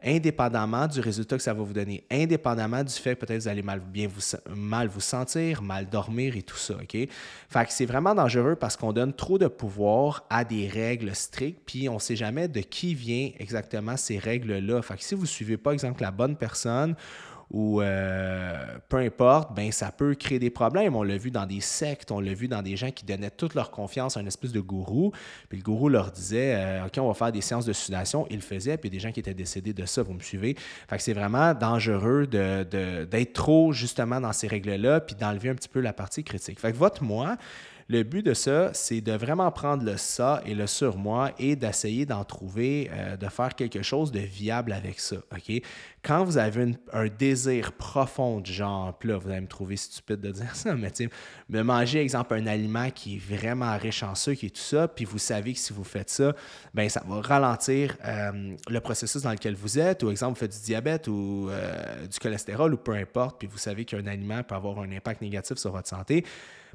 indépendamment 0.02 0.87
du 0.87 1.00
résultat 1.00 1.37
que 1.37 1.42
ça 1.42 1.52
va 1.52 1.62
vous 1.62 1.73
donner, 1.73 2.04
indépendamment 2.11 2.83
du 2.83 2.92
fait 2.92 3.14
que 3.16 3.25
peut-être 3.25 3.42
vous 3.42 3.49
allez 3.49 3.62
mal, 3.62 3.80
bien 3.80 4.09
vous, 4.09 4.21
mal 4.54 4.88
vous 4.88 5.00
sentir, 5.00 5.62
mal 5.62 5.88
dormir 5.88 6.37
et 6.37 6.42
tout 6.42 6.57
ça, 6.57 6.75
OK? 6.75 6.92
Fait 6.92 7.66
que 7.66 7.73
c'est 7.73 7.87
vraiment 7.87 8.14
dangereux 8.14 8.57
parce 8.57 8.76
qu'on 8.76 8.92
donne 8.92 9.12
trop 9.12 9.38
de 9.38 9.47
pouvoir 9.47 10.25
à 10.30 10.45
des 10.45 10.69
règles 10.69 11.14
strictes, 11.14 11.61
puis 11.66 11.88
on 11.88 11.95
ne 11.95 11.99
sait 11.99 12.16
jamais 12.16 12.49
de 12.49 12.61
qui 12.61 12.95
vient 12.95 13.30
exactement 13.38 13.97
ces 13.97 14.19
règles-là. 14.19 14.83
Fait 14.83 14.97
que 14.97 15.04
si 15.04 15.14
vous 15.14 15.23
ne 15.23 15.26
suivez 15.26 15.57
pas, 15.57 15.73
exemple, 15.73 16.02
la 16.02 16.11
bonne 16.11 16.37
personne 16.37 16.95
ou 17.50 17.83
euh, 17.83 18.78
peu 18.88 18.99
importe, 18.99 19.54
ben 19.54 19.73
ça 19.73 19.90
peut 19.90 20.14
créer 20.14 20.38
des 20.38 20.50
problèmes. 20.50 20.95
On 20.95 21.02
l'a 21.02 21.16
vu 21.16 21.30
dans 21.30 21.47
des 21.47 21.61
sectes, 21.61 22.12
on 22.12 22.21
l'a 22.21 22.33
vu 22.33 22.47
dans 22.47 22.62
des 22.62 22.76
gens 22.76 22.90
qui 22.90 23.04
donnaient 23.04 23.30
toute 23.30 23.54
leur 23.54 23.71
confiance 23.71 24.16
à 24.16 24.21
une 24.21 24.28
espèce 24.28 24.52
de 24.52 24.61
gourou, 24.61 25.12
puis 25.49 25.59
le 25.59 25.64
gourou 25.64 25.88
leur 25.88 26.12
disait 26.12 26.54
euh, 26.54 26.87
OK, 26.87 26.99
on 26.99 27.09
va 27.09 27.14
faire 27.14 27.33
des 27.33 27.40
séances 27.40 27.66
de 27.66 27.73
sudation, 27.73 28.26
il 28.30 28.37
le 28.37 28.42
faisait, 28.42 28.76
puis 28.76 28.88
des 28.88 29.00
gens 29.00 29.11
qui 29.11 29.21
étaient 29.21 29.35
décédés 29.35 29.73
de 29.73 29.85
ça, 29.85 30.02
vous 30.02 30.14
me 30.14 30.21
suivez. 30.21 30.57
Fait 30.88 30.97
que 30.97 31.02
c'est 31.02 31.12
vraiment 31.12 31.52
dangereux 31.54 32.26
d'être 32.26 32.71
de, 32.71 33.25
trop 33.25 33.73
justement 33.73 34.21
dans 34.21 34.33
ces 34.33 34.47
règles-là, 34.47 35.00
puis 35.00 35.16
d'enlever 35.16 35.49
un 35.49 35.54
petit 35.54 35.69
peu 35.69 35.80
la 35.80 35.92
partie 35.92 36.23
critique. 36.23 36.61
Fait 36.61 36.71
que 36.71 36.76
votre 36.76 37.02
moi, 37.02 37.37
le 37.91 38.05
but 38.05 38.25
de 38.25 38.35
ça, 38.35 38.71
c'est 38.73 39.01
de 39.01 39.11
vraiment 39.11 39.51
prendre 39.51 39.83
le 39.83 39.97
ça 39.97 40.41
et 40.47 40.55
le 40.55 40.69
surmoi 40.69 41.33
et 41.41 41.57
d'essayer 41.57 42.07
d'en 42.07 42.23
trouver, 42.23 42.89
euh, 42.93 43.17
de 43.17 43.27
faire 43.27 43.57
quelque 43.57 43.83
chose 43.83 44.13
de 44.13 44.21
viable 44.21 44.73
avec 44.73 45.01
ça. 45.01 45.17
Quand 46.01 46.23
vous 46.23 46.39
avez 46.39 46.77
un 46.93 47.09
désir 47.09 47.73
profond 47.73 48.45
genre, 48.45 48.97
là, 49.03 49.19
vous 49.19 49.29
allez 49.29 49.41
me 49.41 49.49
trouver 49.49 49.75
stupide 49.75 50.21
de 50.21 50.31
dire 50.41 50.55
ça, 50.55 50.77
mais 50.77 50.93
tu 50.93 51.11
me 51.49 51.63
manger, 51.63 52.01
exemple, 52.01 52.35
un 52.35 52.47
aliment 52.47 52.91
qui 52.91 53.17
est 53.17 53.19
vraiment 53.19 53.77
riche 53.77 54.05
en 54.05 54.15
sucre 54.15 54.45
et 54.45 54.51
tout 54.51 54.61
ça, 54.61 54.87
puis 54.87 55.05
vous 55.05 55.19
savez 55.19 55.53
que 55.55 55.59
si 55.59 55.73
vous 55.73 55.83
faites 55.83 56.11
ça, 56.11 56.33
ben 56.73 56.89
ça 56.89 57.03
va 57.09 57.21
ralentir 57.21 57.97
euh, 58.05 58.55
le 58.69 58.81
processus 58.81 59.23
dans 59.23 59.33
lequel 59.33 59.57
vous 59.57 59.81
êtes, 59.81 60.05
ou 60.05 60.11
exemple, 60.13 60.35
vous 60.35 60.41
faites 60.41 60.57
du 60.57 60.65
diabète 60.65 61.09
ou 61.09 61.49
euh, 61.51 62.07
du 62.07 62.21
cholestérol 62.21 62.73
ou 62.73 62.77
peu 62.77 62.93
importe, 62.93 63.41
puis 63.41 63.49
vous 63.49 63.59
savez 63.59 63.85
qu'un 63.85 64.07
aliment 64.07 64.45
peut 64.45 64.55
avoir 64.55 64.79
un 64.79 64.93
impact 64.93 65.23
négatif 65.23 65.57
sur 65.57 65.73
votre 65.73 65.89
santé 65.89 66.25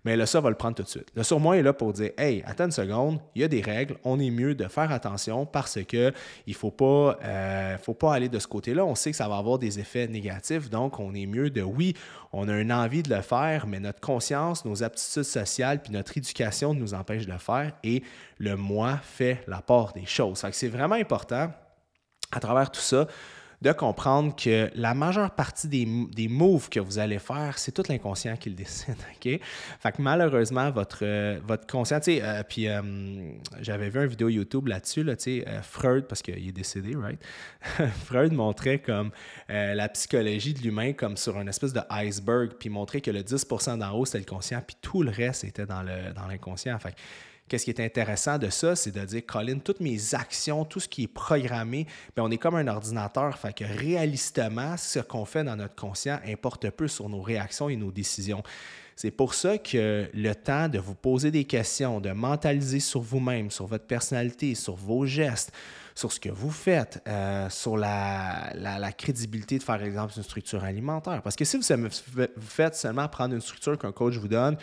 mais 0.05 0.15
le 0.15 0.25
ça 0.25 0.39
va 0.39 0.49
le 0.49 0.55
prendre 0.55 0.75
tout 0.75 0.83
de 0.83 0.87
suite. 0.87 1.11
Le 1.15 1.23
surmoi 1.23 1.57
est 1.57 1.63
là 1.63 1.73
pour 1.73 1.91
dire 1.91 2.11
Hey, 2.17 2.43
attends 2.45 2.65
une 2.65 2.71
seconde, 2.71 3.19
il 3.33 3.41
y 3.41 3.43
a 3.43 3.47
des 3.47 3.61
règles, 3.61 3.97
on 4.03 4.19
est 4.19 4.29
mieux 4.29 4.55
de 4.55 4.67
faire 4.67 4.91
attention 4.91 5.45
parce 5.45 5.83
que 5.83 6.13
il 6.45 6.51
ne 6.51 6.55
faut, 6.55 6.71
pas, 6.71 7.17
euh, 7.23 7.77
faut 7.79 7.95
pas 7.95 8.13
aller 8.13 8.29
de 8.29 8.39
ce 8.39 8.47
côté-là. 8.47 8.85
On 8.85 8.95
sait 8.95 9.11
que 9.11 9.17
ça 9.17 9.27
va 9.27 9.37
avoir 9.37 9.57
des 9.57 9.79
effets 9.79 10.07
négatifs, 10.07 10.69
donc 10.69 10.99
on 10.99 11.13
est 11.15 11.25
mieux 11.25 11.49
de 11.49 11.63
oui, 11.63 11.95
on 12.31 12.47
a 12.47 12.57
une 12.57 12.71
envie 12.71 13.01
de 13.01 13.13
le 13.13 13.21
faire, 13.21 13.65
mais 13.67 13.79
notre 13.79 13.99
conscience, 13.99 14.63
nos 14.63 14.83
aptitudes 14.83 15.23
sociales 15.23 15.81
puis 15.81 15.91
notre 15.91 16.17
éducation 16.17 16.73
nous 16.73 16.93
empêche 16.93 17.25
de 17.25 17.31
le 17.31 17.39
faire 17.39 17.73
et 17.83 18.03
le 18.37 18.55
moi 18.55 18.99
fait 19.01 19.43
la 19.47 19.61
part 19.61 19.93
des 19.93 20.05
choses. 20.05 20.45
c'est 20.51 20.67
vraiment 20.67 20.95
important 20.95 21.51
à 22.31 22.39
travers 22.39 22.69
tout 22.69 22.81
ça 22.81 23.07
de 23.61 23.71
comprendre 23.71 24.35
que 24.35 24.69
la 24.75 24.93
majeure 24.93 25.31
partie 25.31 25.67
des, 25.67 25.87
des 26.11 26.27
moves 26.27 26.69
que 26.69 26.79
vous 26.79 26.99
allez 26.99 27.19
faire, 27.19 27.57
c'est 27.57 27.71
tout 27.71 27.83
l'inconscient 27.87 28.35
qui 28.37 28.49
le 28.49 28.55
décide. 28.55 28.95
Fait 29.79 29.91
que 29.91 30.01
malheureusement, 30.01 30.69
votre, 30.71 30.99
euh, 31.03 31.39
votre 31.45 31.65
conscient, 31.67 31.99
euh, 32.07 32.43
puis 32.47 32.67
euh, 32.67 32.81
j'avais 33.61 33.89
vu 33.89 33.99
une 34.01 34.07
vidéo 34.07 34.29
YouTube 34.29 34.67
là-dessus, 34.67 35.03
là, 35.03 35.15
Freud, 35.63 36.05
parce 36.07 36.21
qu'il 36.21 36.47
est 36.47 36.51
décédé, 36.51 36.95
right? 36.95 37.19
Freud 38.05 38.33
montrait 38.33 38.79
comme 38.79 39.11
la 39.49 39.89
psychologie 39.89 40.53
de 40.53 40.61
l'humain 40.61 40.93
comme 40.93 41.17
sur 41.17 41.39
une 41.39 41.47
espèce 41.47 41.73
de 41.73 41.81
iceberg, 41.89 42.53
puis 42.59 42.69
montrait 42.69 43.01
que 43.01 43.11
le 43.11 43.21
10% 43.21 43.79
d'en 43.79 43.91
haut, 43.91 44.05
c'était 44.05 44.19
le 44.19 44.25
conscient, 44.25 44.61
puis 44.65 44.77
tout 44.81 45.03
le 45.03 45.11
reste 45.11 45.43
était 45.43 45.65
dans 45.65 45.81
l'inconscient. 45.83 46.73
Dans 46.73 46.89
Qu'est-ce 47.47 47.65
qui 47.65 47.69
est 47.69 47.79
intéressant 47.79 48.39
de 48.39 48.49
ça, 48.49 48.75
c'est 48.75 48.89
de 48.89 49.05
dire, 49.05 49.21
Colin, 49.23 49.59
toutes 49.59 49.79
mes 49.79 50.15
actions, 50.15 50.65
tout 50.65 50.79
ce 50.79 50.87
qui 50.87 51.03
est 51.03 51.07
programmé, 51.07 51.85
bien, 52.15 52.23
on 52.25 52.31
est 52.31 52.39
comme 52.39 52.55
un 52.55 52.67
ordinateur. 52.67 53.37
Fait 53.37 53.53
que 53.53 53.63
réalistement, 53.63 54.77
ce 54.77 54.99
qu'on 54.99 55.25
fait 55.25 55.43
dans 55.43 55.55
notre 55.55 55.75
conscient 55.75 56.19
importe 56.25 56.71
peu 56.71 56.87
sur 56.87 57.07
nos 57.07 57.21
réactions 57.21 57.69
et 57.69 57.75
nos 57.75 57.91
décisions. 57.91 58.41
C'est 58.95 59.11
pour 59.11 59.35
ça 59.35 59.59
que 59.59 60.09
le 60.11 60.33
temps 60.33 60.69
de 60.69 60.79
vous 60.79 60.95
poser 60.95 61.29
des 61.29 61.43
questions, 61.43 61.99
de 61.99 62.11
mentaliser 62.11 62.79
sur 62.79 63.01
vous-même, 63.01 63.51
sur 63.51 63.67
votre 63.67 63.85
personnalité, 63.85 64.55
sur 64.55 64.75
vos 64.75 65.05
gestes, 65.05 65.51
sur 65.93 66.11
ce 66.11 66.19
que 66.19 66.29
vous 66.29 66.49
faites, 66.49 67.03
euh, 67.07 67.47
sur 67.49 67.77
la, 67.77 68.91
crédibilité 68.97 69.59
de 69.59 69.63
faire, 69.63 69.77
par 69.77 69.85
exemple, 69.85 70.13
une 70.17 70.23
structure 70.23 70.63
alimentaire. 70.63 71.21
Parce 71.21 71.35
que 71.35 71.45
si 71.45 71.57
vous 71.57 71.63
faites 72.41 72.75
seulement 72.75 73.07
prendre 73.07 73.35
une 73.35 73.41
structure 73.41 73.77
qu'un 73.77 73.91
coach 73.91 74.15
vous 74.15 74.29
donne, 74.29 74.57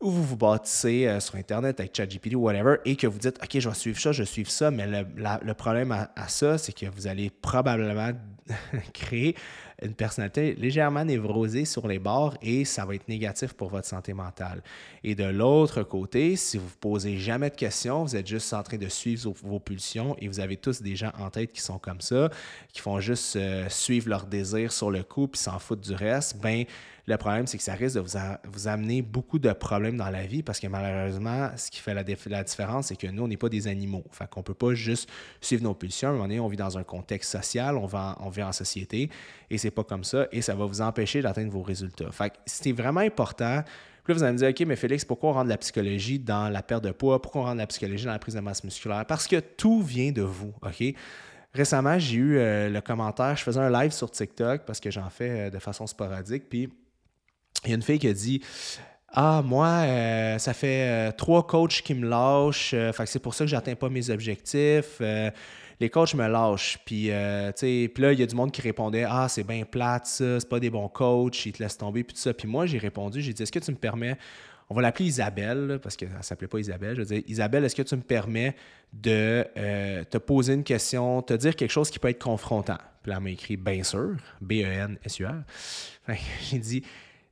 ou 0.00 0.10
vous 0.10 0.22
vous 0.22 0.36
bâtissez 0.36 1.06
euh, 1.06 1.18
sur 1.18 1.34
Internet 1.34 1.80
avec 1.80 1.96
ChatGPT 1.96 2.34
ou 2.34 2.42
whatever 2.42 2.76
et 2.84 2.94
que 2.94 3.06
vous 3.06 3.18
dites, 3.18 3.38
OK, 3.42 3.58
je 3.58 3.68
vais 3.68 3.74
suivre 3.74 3.98
ça, 3.98 4.12
je 4.12 4.22
vais 4.22 4.26
suivre 4.26 4.50
ça, 4.50 4.70
mais 4.70 4.86
le, 4.86 5.54
problème 5.54 5.90
à, 5.92 6.28
ça, 6.28 6.56
c'est 6.56 6.72
que 6.72 6.86
vous 6.86 7.08
allez 7.08 7.30
probablement 7.30 8.12
créer 8.94 9.34
une 9.82 9.94
personnalité 9.94 10.54
légèrement 10.54 11.04
névrosée 11.04 11.64
sur 11.64 11.86
les 11.88 11.98
bords 11.98 12.36
et 12.42 12.64
ça 12.64 12.84
va 12.84 12.94
être 12.94 13.08
négatif 13.08 13.52
pour 13.54 13.70
votre 13.70 13.86
santé 13.86 14.12
mentale. 14.12 14.62
Et 15.02 15.14
de 15.14 15.24
l'autre 15.24 15.82
côté, 15.82 16.36
si 16.36 16.58
vous 16.58 16.66
ne 16.66 16.80
posez 16.80 17.18
jamais 17.18 17.50
de 17.50 17.56
questions, 17.56 18.04
vous 18.04 18.16
êtes 18.16 18.26
juste 18.26 18.52
en 18.52 18.62
train 18.62 18.76
de 18.76 18.88
suivre 18.88 19.32
vos, 19.42 19.58
pulsions 19.58 20.16
et 20.20 20.28
vous 20.28 20.40
avez 20.40 20.56
tous 20.56 20.80
des 20.80 20.94
gens 20.94 21.12
en 21.18 21.30
tête 21.30 21.52
qui 21.52 21.60
sont 21.60 21.78
comme 21.78 22.00
ça, 22.00 22.30
qui 22.72 22.80
font 22.80 23.00
juste 23.00 23.34
euh, 23.36 23.68
suivre 23.68 24.08
leurs 24.08 24.26
désirs 24.26 24.72
sur 24.72 24.90
le 24.90 25.02
coup 25.02 25.26
puis 25.26 25.40
s'en 25.40 25.58
foutent 25.58 25.80
du 25.80 25.94
reste, 25.94 26.38
ben 26.38 26.64
le 27.08 27.16
problème, 27.16 27.46
c'est 27.46 27.56
que 27.56 27.64
ça 27.64 27.72
risque 27.72 27.96
de 27.96 28.00
vous, 28.00 28.68
amener 28.68 29.00
beaucoup 29.00 29.38
de 29.38 29.50
problèmes 29.52 29.96
dans 29.96 30.10
la 30.10 30.26
vie 30.26 30.42
parce 30.42 30.60
que 30.60 30.66
malheureusement, 30.66 31.50
ce 31.56 31.70
qui 31.70 31.80
fait 31.80 31.94
la, 31.94 32.04
différence, 32.44 32.88
c'est 32.88 32.96
que 32.96 33.06
nous, 33.06 33.22
on 33.22 33.28
n'est 33.28 33.38
pas 33.38 33.48
des 33.48 33.66
animaux. 33.66 34.04
Fait 34.10 34.28
qu'on 34.28 34.40
ne 34.40 34.44
peut 34.44 34.54
pas 34.54 34.74
juste 34.74 35.08
suivre 35.40 35.62
nos 35.62 35.74
pulsions. 35.74 36.08
À 36.08 36.12
un 36.12 36.16
moment 36.16 36.44
on 36.44 36.48
vit 36.48 36.58
dans 36.58 36.76
un 36.76 36.84
contexte 36.84 37.32
social, 37.32 37.78
on, 37.78 37.86
va, 37.86 38.16
on 38.20 38.28
vit 38.28 38.42
en 38.42 38.52
société 38.52 39.08
et 39.48 39.56
c'est 39.56 39.70
pas 39.70 39.84
comme 39.84 40.04
ça 40.04 40.28
et 40.32 40.42
ça 40.42 40.54
va 40.54 40.66
vous 40.66 40.82
empêcher 40.82 41.22
d'atteindre 41.22 41.50
vos 41.50 41.62
résultats. 41.62 42.10
Fait 42.12 42.30
que 42.30 42.36
c'était 42.44 42.72
vraiment 42.72 43.00
important. 43.00 43.62
Puis 44.04 44.12
là, 44.12 44.18
vous 44.18 44.22
allez 44.22 44.32
me 44.32 44.38
dire, 44.38 44.48
OK, 44.48 44.60
mais 44.66 44.76
Félix, 44.76 45.04
pourquoi 45.04 45.30
on 45.30 45.32
rend 45.32 45.44
de 45.44 45.48
la 45.48 45.58
psychologie 45.58 46.18
dans 46.18 46.50
la 46.50 46.62
perte 46.62 46.84
de 46.84 46.90
poids? 46.90 47.22
Pourquoi 47.22 47.40
on 47.42 47.44
rend 47.44 47.54
de 47.54 47.60
la 47.60 47.66
psychologie 47.66 48.04
dans 48.04 48.12
la 48.12 48.18
prise 48.18 48.34
de 48.34 48.40
masse 48.40 48.64
musculaire? 48.64 49.06
Parce 49.06 49.26
que 49.26 49.40
tout 49.40 49.80
vient 49.82 50.12
de 50.12 50.22
vous, 50.22 50.52
OK? 50.62 50.94
Récemment, 51.54 51.98
j'ai 51.98 52.16
eu 52.16 52.36
euh, 52.36 52.68
le 52.68 52.80
commentaire, 52.82 53.34
je 53.34 53.42
faisais 53.42 53.60
un 53.60 53.70
live 53.70 53.92
sur 53.92 54.10
TikTok 54.10 54.62
parce 54.66 54.80
que 54.80 54.90
j'en 54.90 55.08
fais 55.08 55.46
euh, 55.46 55.50
de 55.50 55.58
façon 55.58 55.86
sporadique, 55.86 56.48
puis 56.48 56.68
il 57.64 57.70
y 57.70 57.72
a 57.72 57.76
une 57.76 57.82
fille 57.82 57.98
qui 57.98 58.08
a 58.08 58.12
dit 58.12 58.42
ah, 59.12 59.42
moi, 59.44 59.68
euh, 59.68 60.38
ça 60.38 60.52
fait 60.52 60.86
euh, 60.86 61.12
trois 61.12 61.46
coachs 61.46 61.80
qui 61.82 61.94
me 61.94 62.06
lâchent, 62.06 62.72
euh, 62.74 62.92
c'est 63.06 63.22
pour 63.22 63.34
ça 63.34 63.44
que 63.44 63.50
j'atteins 63.50 63.74
pas 63.74 63.88
mes 63.88 64.10
objectifs. 64.10 65.00
les 65.80 65.90
coachs 65.90 66.14
me 66.14 66.28
lâchent. 66.28 66.78
Puis, 66.84 67.10
puis 67.10 68.02
là, 68.02 68.12
il 68.12 68.20
y 68.20 68.22
a 68.22 68.26
du 68.26 68.34
monde 68.34 68.52
qui 68.52 68.60
répondait 68.60 69.04
Ah, 69.08 69.26
c'est 69.28 69.44
bien 69.44 69.64
plate, 69.64 70.06
ça, 70.06 70.40
c'est 70.40 70.48
pas 70.48 70.60
des 70.60 70.70
bons 70.70 70.88
coachs, 70.88 71.46
ils 71.46 71.52
te 71.52 71.62
laissent 71.62 71.78
tomber, 71.78 72.04
puis 72.04 72.14
tout 72.14 72.20
ça. 72.20 72.34
Puis 72.34 72.46
moi, 72.46 72.66
j'ai 72.66 72.78
répondu 72.78 73.22
J'ai 73.22 73.32
dit 73.32 73.42
Est-ce 73.42 73.52
que 73.52 73.58
tu 73.58 73.70
me 73.70 73.76
permets 73.76 74.16
on 74.70 74.74
va 74.74 74.82
l'appeler 74.82 75.06
Isabelle, 75.06 75.80
parce 75.82 75.96
qu'elle 75.96 76.14
ne 76.14 76.20
s'appelait 76.20 76.46
pas 76.46 76.58
Isabelle. 76.58 76.94
Je 76.94 77.00
veux 77.00 77.06
dire, 77.06 77.22
Isabelle, 77.26 77.64
est-ce 77.64 77.74
que 77.74 77.80
tu 77.80 77.96
me 77.96 78.02
permets 78.02 78.54
de 78.92 79.42
te 80.10 80.18
poser 80.18 80.52
une 80.52 80.62
question, 80.62 81.22
te 81.22 81.32
dire 81.32 81.56
quelque 81.56 81.70
chose 81.70 81.88
qui 81.88 81.98
peut 81.98 82.10
être 82.10 82.22
confrontant? 82.22 82.76
Puis 83.02 83.10
là, 83.10 83.16
elle 83.16 83.22
m'a 83.22 83.30
écrit 83.30 83.56
Bien 83.56 83.82
sûr, 83.82 84.16
B-E-N-S-U-R. 84.42 85.42
J'ai 86.50 86.58
dit 86.58 86.82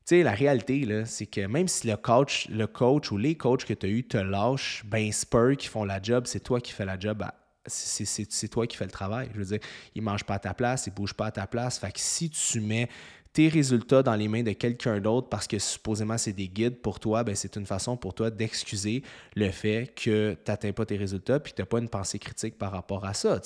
sais, 0.07 0.23
la 0.23 0.33
réalité, 0.33 1.05
c'est 1.05 1.27
que 1.27 1.47
même 1.47 1.69
si 1.69 1.87
le 1.87 1.97
coach, 1.97 2.49
le 2.49 2.67
coach 2.67 3.11
ou 3.11 3.19
les 3.19 3.35
coachs 3.35 3.65
que 3.65 3.75
tu 3.75 3.87
as 3.87 3.89
eu 3.89 4.05
te 4.05 4.17
lâchent, 4.17 4.85
ben 4.87 5.11
Spurs 5.13 5.57
qui 5.57 5.69
font 5.69 5.85
la 5.85 6.01
job, 6.01 6.25
c'est 6.27 6.41
toi 6.41 6.61
qui 6.61 6.73
fais 6.73 6.85
la 6.85 6.99
job. 6.99 7.25
C'est 7.67 8.49
toi 8.49 8.67
qui 8.67 8.77
fais 8.77 8.85
le 8.85 8.93
travail. 8.93 9.29
Je 9.35 9.39
veux 9.41 9.45
dire, 9.45 9.59
ils 9.97 10.01
ne 10.01 10.05
mangent 10.05 10.25
pas 10.25 10.35
à 10.35 10.39
ta 10.39 10.55
place, 10.55 10.87
ils 10.87 10.91
ne 10.91 10.95
bougent 10.95 11.15
pas 11.15 11.27
à 11.27 11.31
ta 11.33 11.49
place. 11.49 11.79
Fait 11.79 11.91
que 11.91 11.99
si 11.99 12.31
tu 12.31 12.61
mets 12.61 12.89
tes 13.37 13.49
résultats 13.49 14.03
dans 14.03 14.15
les 14.15 14.29
mains 14.29 14.43
de 14.43 14.53
quelqu'un 14.53 14.99
d'autre 14.99 15.29
parce 15.29 15.47
que 15.47 15.59
supposément 15.59 16.17
c'est 16.17 16.33
des 16.33 16.49
guides 16.49 16.79
pour 16.79 16.99
toi, 16.99 17.23
ben 17.23 17.35
c'est 17.35 17.55
une 17.57 17.67
façon 17.67 17.95
pour 17.95 18.15
toi 18.15 18.31
d'excuser 18.31 19.03
le 19.35 19.51
fait 19.51 19.93
que 19.95 20.33
tu 20.33 20.51
n'atteins 20.51 20.73
pas 20.73 20.87
tes 20.87 20.97
résultats 20.97 21.39
puis 21.39 21.53
que 21.53 21.57
tu 21.57 21.61
n'as 21.61 21.67
pas 21.67 21.79
une 21.81 21.91
pensée 21.91 22.19
critique 22.19 22.57
par 22.57 22.73
rapport 22.73 23.05
à 23.05 23.13
ça. 23.13 23.39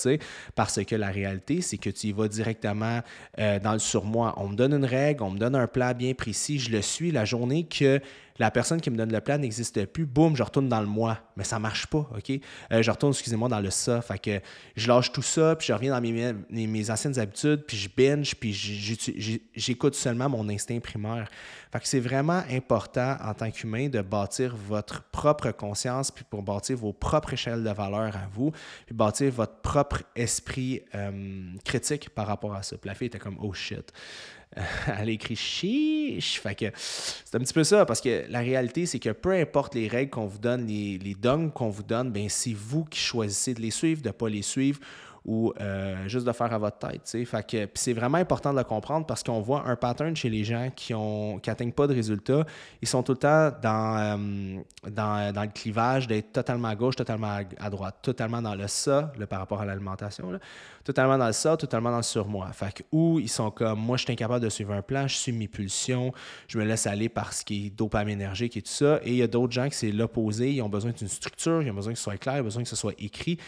Parce 0.55 0.85
que 0.85 0.95
la 0.95 1.09
réalité, 1.11 1.61
c'est 1.61 1.77
que 1.77 1.91
tu 1.91 2.07
y 2.07 2.13
vas 2.13 2.29
directement 2.29 3.01
euh, 3.41 3.59
dans 3.59 3.73
le 3.73 3.81
surmoi. 3.81 4.33
On 4.37 4.51
me 4.51 4.55
donne 4.55 4.75
une 4.75 4.85
règle, 4.85 5.25
on 5.25 5.31
me 5.31 5.39
donne 5.41 5.57
un 5.57 5.67
plan 5.67 5.93
bien 5.93 6.15
précis, 6.15 6.61
je 6.61 6.71
le 6.71 6.83
suis 6.83 7.11
la 7.11 7.25
journée 7.25 7.65
que 7.65 8.01
la 8.39 8.51
personne 8.51 8.81
qui 8.81 8.91
me 8.91 8.97
donne 8.97 9.13
le 9.13 9.21
plan 9.21 9.39
n'existe 9.39 9.85
plus, 9.87 10.07
boum, 10.07 10.37
je 10.37 10.43
retourne 10.43 10.69
dans 10.69 10.81
le 10.81 10.87
moi. 10.87 11.19
Mais 11.37 11.45
ça 11.45 11.59
marche 11.59 11.87
pas, 11.87 12.09
OK? 12.17 12.31
Euh, 12.73 12.83
je 12.83 12.91
retourne, 12.91 13.13
excusez-moi, 13.13 13.49
dans 13.49 13.61
le 13.61 13.71
ça. 13.71 14.01
Fait 14.03 14.19
que 14.19 14.41
je 14.77 14.89
lâche 14.89 15.13
tout 15.13 15.23
ça, 15.23 15.57
puis 15.57 15.69
je 15.69 15.73
reviens 15.73 15.93
dans 15.93 16.01
mes, 16.01 16.35
mes, 16.51 16.91
anciennes 16.91 17.19
habitudes, 17.19 17.65
puis 17.67 17.77
je 17.77 17.89
binge, 17.95 18.35
puis 18.35 18.53
j'écoute 19.55 19.95
seulement 19.95 20.29
mon 20.29 20.49
instinct 20.49 20.79
primaire. 20.81 21.29
Fait 21.73 21.81
que 21.81 21.87
c'est 21.87 22.01
vraiment 22.01 22.43
important 22.51 23.17
en 23.23 23.33
tant 23.33 23.51
qu'humain 23.51 23.89
de 23.89 24.01
bâtir 24.01 24.57
votre 24.57 25.03
propre 25.05 25.53
conscience, 25.53 26.11
puis 26.11 26.25
pour 26.29 26.43
bâtir 26.43 26.77
vos 26.77 26.93
propres 26.93 27.35
échelles 27.35 27.63
de 27.63 27.71
valeur 27.71 28.17
à 28.17 28.29
vous, 28.33 28.51
puis 28.87 28.95
bâtir 28.95 29.31
votre 29.33 29.57
propre 29.57 30.03
esprit 30.17 30.83
euh, 30.95 31.53
critique 31.65 32.11
par 32.11 32.27
rapport 32.27 32.55
à 32.55 32.63
ça. 32.63 32.77
La 32.85 32.95
fille 32.95 33.07
était 33.07 33.19
comme, 33.19 33.39
oh 33.41 33.53
shit. 33.53 33.93
elle 34.99 35.11
écrit 35.11 35.37
chiche. 35.37 36.41
Fait 36.41 36.55
que 36.55 36.67
c'est 36.75 37.37
un 37.37 37.39
petit 37.39 37.55
peu 37.55 37.65
ça, 37.65 37.87
parce 37.87 38.01
que 38.01 38.25
la 38.29 38.41
réalité, 38.41 38.87
c'est 38.87 38.99
que 38.99 39.11
peu 39.11 39.33
importe 39.33 39.75
les 39.75 39.87
règles 39.87 40.11
qu'on 40.11 40.27
vous 40.27 40.39
donne, 40.39 40.67
les, 40.67 40.99
les 40.99 41.15
dons 41.15 41.51
qu'on 41.51 41.69
vous 41.69 41.85
donne, 41.85 42.11
ben 42.11 42.29
c'est 42.29 42.53
vous 42.53 42.85
qui 42.85 42.99
choisissez 42.99 43.55
de 43.55 43.61
les 43.61 43.71
suivre, 43.71 44.03
de 44.03 44.09
ne 44.09 44.13
pas 44.13 44.29
les 44.29 44.43
suivre 44.43 44.81
ou 45.25 45.53
euh, 45.61 46.09
juste 46.09 46.27
de 46.27 46.33
faire 46.33 46.53
à 46.53 46.59
votre 46.59 46.79
tête. 46.79 47.17
C'est 47.75 47.93
vraiment 47.93 48.19
important 48.19 48.53
de 48.53 48.59
le 48.59 48.65
comprendre 48.65 49.07
parce 49.07 49.23
qu'on 49.23 49.41
voit 49.41 49.65
un 49.67 49.77
pattern 49.77 50.17
chez 50.17 50.31
les 50.31 50.45
gens 50.45 50.71
qui 50.75 50.95
n'atteignent 50.95 51.73
pas 51.73 51.87
de 51.87 51.95
résultats. 51.95 52.45
Ils 52.81 52.89
sont 52.89 53.03
tout 53.03 53.13
le 53.13 53.19
temps 53.19 53.51
dans, 53.63 53.99
euh, 53.99 54.61
dans, 54.91 55.33
dans, 55.33 55.43
le 55.43 55.49
clivage 55.53 56.07
d'être 56.07 56.33
totalement 56.33 56.69
à 56.69 56.75
gauche, 56.75 56.97
totalement 56.97 57.39
à 57.59 57.71
droite, 57.71 57.97
totalement 58.03 58.41
dans 58.41 58.55
le 58.55 58.67
ça, 58.67 59.13
le, 59.19 59.27
par 59.27 59.41
rapport 59.41 59.61
à 59.61 59.65
l'alimentation, 59.65 60.39
totalement 60.85 61.19
dans 61.19 61.27
le 61.27 61.33
ça, 61.33 61.57
totalement 61.57 61.91
dans 61.91 61.99
le 61.99 62.03
surmoi. 62.03 62.51
Fait 62.53 62.73
que, 62.73 62.83
ou 62.93 63.21
ils 63.21 63.29
sont 63.29 63.51
comme 63.51 63.81
moi, 63.81 63.97
je 63.97 64.05
suis 64.05 64.13
incapable 64.13 64.45
de 64.45 64.51
suivre 64.51 64.73
un 64.73 64.83
plan, 64.83 65.07
je 65.07 65.17
suis 65.17 65.33
mes 65.33 65.49
pulsions, 65.49 66.13
je 66.49 66.59
me 66.59 66.65
laisse 66.65 66.87
aller 66.87 67.09
par 67.09 67.33
ce 67.33 67.45
qui 67.45 67.67
est 67.67 67.71
dopaminergique 67.71 68.57
et 68.57 68.63
tout 68.63 68.71
ça. 68.71 69.01
Et 69.05 69.11
il 69.11 69.17
y 69.17 69.23
a 69.23 69.27
d'autres 69.27 69.53
gens 69.53 69.69
qui 69.69 69.77
c'est 69.77 69.93
l'opposé, 69.93 70.53
ils 70.53 70.63
ont 70.63 70.69
besoin 70.69 70.93
d'une 70.93 71.09
structure, 71.09 71.63
ils 71.63 71.71
ont 71.71 71.75
besoin 71.75 71.93
que 71.93 71.99
ce 71.99 72.05
soit 72.05 72.17
clair, 72.17 72.37
ils 72.37 72.41
ont 72.41 72.45
besoin 72.45 72.63
que 72.63 72.69
ce 72.69 72.77
soit 72.77 72.95
écrit. 72.99 73.39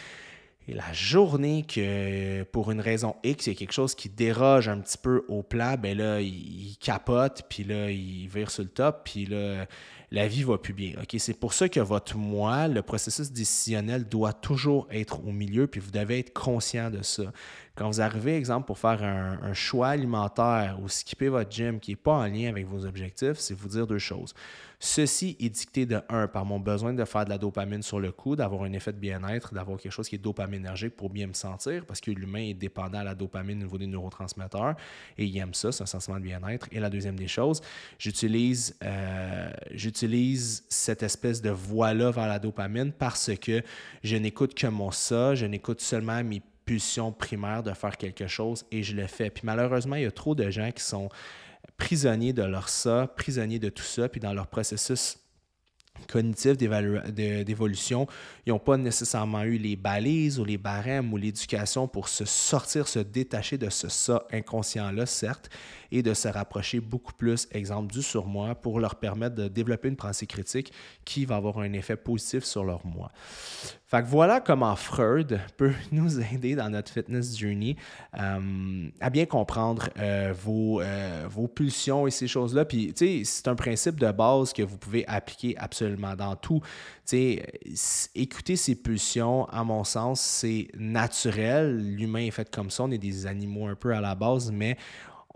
Et 0.67 0.73
la 0.73 0.93
journée 0.93 1.65
que, 1.67 2.43
pour 2.43 2.71
une 2.71 2.79
raison 2.79 3.15
X, 3.23 3.47
il 3.47 3.53
y 3.53 3.55
a 3.55 3.59
quelque 3.59 3.73
chose 3.73 3.95
qui 3.95 4.07
déroge 4.07 4.69
un 4.69 4.79
petit 4.79 4.97
peu 4.97 5.25
au 5.27 5.43
plan, 5.43 5.75
ben 5.77 5.97
là, 5.97 6.21
il, 6.21 6.77
capote, 6.79 7.43
puis 7.49 7.63
là, 7.65 7.91
il 7.91 8.27
vire 8.27 8.49
sur 8.49 8.63
le 8.63 8.69
top, 8.69 9.01
puis 9.03 9.25
là, 9.25 9.65
la 10.11 10.27
vie 10.27 10.43
va 10.43 10.57
plus 10.57 10.73
bien. 10.73 10.93
C'est 11.17 11.37
pour 11.37 11.53
ça 11.53 11.67
que 11.67 11.81
votre 11.81 12.15
moi, 12.17 12.67
le 12.69 12.81
processus 12.81 13.31
décisionnel 13.31 14.07
doit 14.07 14.31
toujours 14.31 14.87
être 14.89 15.25
au 15.27 15.31
milieu, 15.31 15.67
puis 15.67 15.81
vous 15.81 15.91
devez 15.91 16.19
être 16.19 16.33
conscient 16.33 16.89
de 16.89 17.01
ça. 17.01 17.23
Quand 17.75 17.87
vous 17.87 18.01
arrivez, 18.01 18.37
exemple, 18.37 18.67
pour 18.67 18.77
faire 18.77 19.01
un, 19.03 19.53
choix 19.53 19.87
alimentaire 19.89 20.77
ou 20.79 20.87
skipper 20.87 21.29
votre 21.29 21.51
gym 21.51 21.79
qui 21.79 21.91
n'est 21.91 21.95
pas 21.95 22.13
en 22.13 22.27
lien 22.27 22.49
avec 22.49 22.67
vos 22.67 22.85
objectifs, 22.85 23.39
c'est 23.39 23.55
vous 23.55 23.69
dire 23.69 23.87
deux 23.87 23.97
choses. 23.97 24.35
Ceci 24.79 25.35
est 25.39 25.49
dicté 25.49 25.87
de 25.87 25.99
un 26.07 26.27
par 26.27 26.45
mon 26.45 26.59
besoin 26.59 26.93
de 26.93 27.03
faire 27.03 27.25
de 27.25 27.31
la 27.31 27.39
dopamine 27.39 27.81
sur 27.81 27.99
le 27.99 28.11
coup, 28.11 28.35
d'avoir 28.35 28.63
un 28.63 28.73
effet 28.73 28.93
de 28.93 28.99
bien-être, 28.99 29.55
d'avoir 29.55 29.79
quelque 29.79 29.91
chose 29.91 30.07
qui 30.07 30.15
est 30.15 30.19
dopaminergique 30.19 30.95
pour 30.95 31.09
bien 31.09 31.25
me 31.25 31.33
sentir, 31.33 31.83
parce 31.87 31.99
que 31.99 32.11
l'humain 32.11 32.41
est 32.49 32.53
dépendant 32.53 32.99
à 32.99 33.03
la 33.03 33.15
dopamine 33.15 33.61
au 33.61 33.63
niveau 33.63 33.77
des 33.79 33.87
neurotransmetteurs 33.87 34.75
et 35.17 35.25
il 35.25 35.35
aime 35.39 35.55
ça, 35.55 35.71
c'est 35.71 35.81
un 35.81 35.87
sentiment 35.87 36.17
de 36.17 36.23
bien-être. 36.23 36.67
Et 36.71 36.79
la 36.79 36.91
deuxième 36.91 37.15
des 37.15 37.29
choses, 37.29 37.61
j'utilise, 37.97 38.75
euh, 38.83 39.51
j'utilise 39.71 40.63
cette 40.69 41.01
espèce 41.01 41.41
de 41.41 41.49
voie-là 41.49 42.11
vers 42.11 42.27
la 42.27 42.37
dopamine 42.37 42.91
parce 42.91 43.31
que 43.35 43.63
je 44.03 44.17
n'écoute 44.17 44.53
que 44.53 44.67
mon 44.67 44.91
ça, 44.91 45.33
je 45.33 45.47
n'écoute 45.47 45.81
seulement 45.81 46.23
mes 46.23 46.41
pulsions 46.65 47.11
primaires 47.11 47.63
de 47.63 47.73
faire 47.73 47.97
quelque 47.97 48.27
chose 48.27 48.65
et 48.71 48.83
je 48.83 48.95
le 48.95 49.07
fais. 49.07 49.29
Puis 49.29 49.43
malheureusement, 49.45 49.95
il 49.95 50.03
y 50.03 50.05
a 50.05 50.11
trop 50.11 50.35
de 50.35 50.49
gens 50.49 50.71
qui 50.71 50.83
sont 50.83 51.09
prisonniers 51.77 52.33
de 52.33 52.43
leur 52.43 52.69
ça, 52.69 53.07
prisonniers 53.15 53.59
de 53.59 53.69
tout 53.69 53.83
ça, 53.83 54.09
puis 54.09 54.19
dans 54.19 54.33
leur 54.33 54.47
processus 54.47 55.17
cognitif 56.07 56.57
d'évolution, 56.57 58.07
ils 58.45 58.49
n'ont 58.49 58.59
pas 58.59 58.77
nécessairement 58.77 59.43
eu 59.43 59.57
les 59.57 59.75
balises 59.75 60.39
ou 60.39 60.45
les 60.45 60.57
barèmes 60.57 61.13
ou 61.13 61.17
l'éducation 61.17 61.87
pour 61.87 62.09
se 62.09 62.25
sortir, 62.25 62.87
se 62.87 62.99
détacher 62.99 63.57
de 63.57 63.69
ce 63.69 63.89
ça 63.89 64.25
inconscient-là, 64.31 65.05
certes, 65.05 65.49
et 65.91 66.01
de 66.01 66.13
se 66.15 66.27
rapprocher 66.27 66.79
beaucoup 66.79 67.13
plus, 67.13 67.47
exemple, 67.51 67.93
du 67.93 68.01
surmoi 68.01 68.55
pour 68.55 68.79
leur 68.79 68.95
permettre 68.95 69.35
de 69.35 69.47
développer 69.47 69.89
une 69.89 69.95
pensée 69.95 70.25
critique 70.25 70.73
qui 71.05 71.23
va 71.25 71.35
avoir 71.35 71.59
un 71.59 71.71
effet 71.73 71.95
positif 71.95 72.43
sur 72.43 72.63
leur 72.63 72.83
moi. 72.85 73.11
Fait 73.85 74.01
que 74.01 74.07
voilà 74.07 74.41
comment 74.41 74.75
Freud 74.75 75.39
peut 75.55 75.73
nous 75.91 76.19
aider 76.19 76.55
dans 76.55 76.67
notre 76.71 76.91
fitness 76.91 77.37
journey 77.37 77.75
euh, 78.19 78.89
à 78.99 79.11
bien 79.11 79.27
comprendre 79.27 79.87
euh, 79.99 80.33
vos, 80.35 80.81
euh, 80.81 81.27
vos 81.29 81.47
pulsions 81.47 82.07
et 82.07 82.11
ces 82.11 82.27
choses-là. 82.27 82.65
Puis, 82.65 82.91
tu 82.93 83.05
sais, 83.05 83.21
c'est 83.23 83.47
un 83.47 83.55
principe 83.55 83.99
de 83.99 84.11
base 84.11 84.51
que 84.51 84.63
vous 84.63 84.79
pouvez 84.79 85.07
appliquer 85.07 85.55
absolument 85.59 85.92
dans 85.97 86.35
tout. 86.35 86.61
Sais, 87.05 87.45
écouter 88.15 88.55
ces 88.55 88.75
pulsions, 88.75 89.45
à 89.45 89.63
mon 89.63 89.83
sens, 89.83 90.21
c'est 90.21 90.67
naturel. 90.77 91.77
L'humain 91.95 92.25
est 92.25 92.31
fait 92.31 92.49
comme 92.49 92.69
ça. 92.69 92.83
On 92.83 92.91
est 92.91 92.97
des 92.97 93.25
animaux 93.25 93.67
un 93.67 93.75
peu 93.75 93.93
à 93.93 94.01
la 94.01 94.15
base, 94.15 94.51
mais 94.51 94.77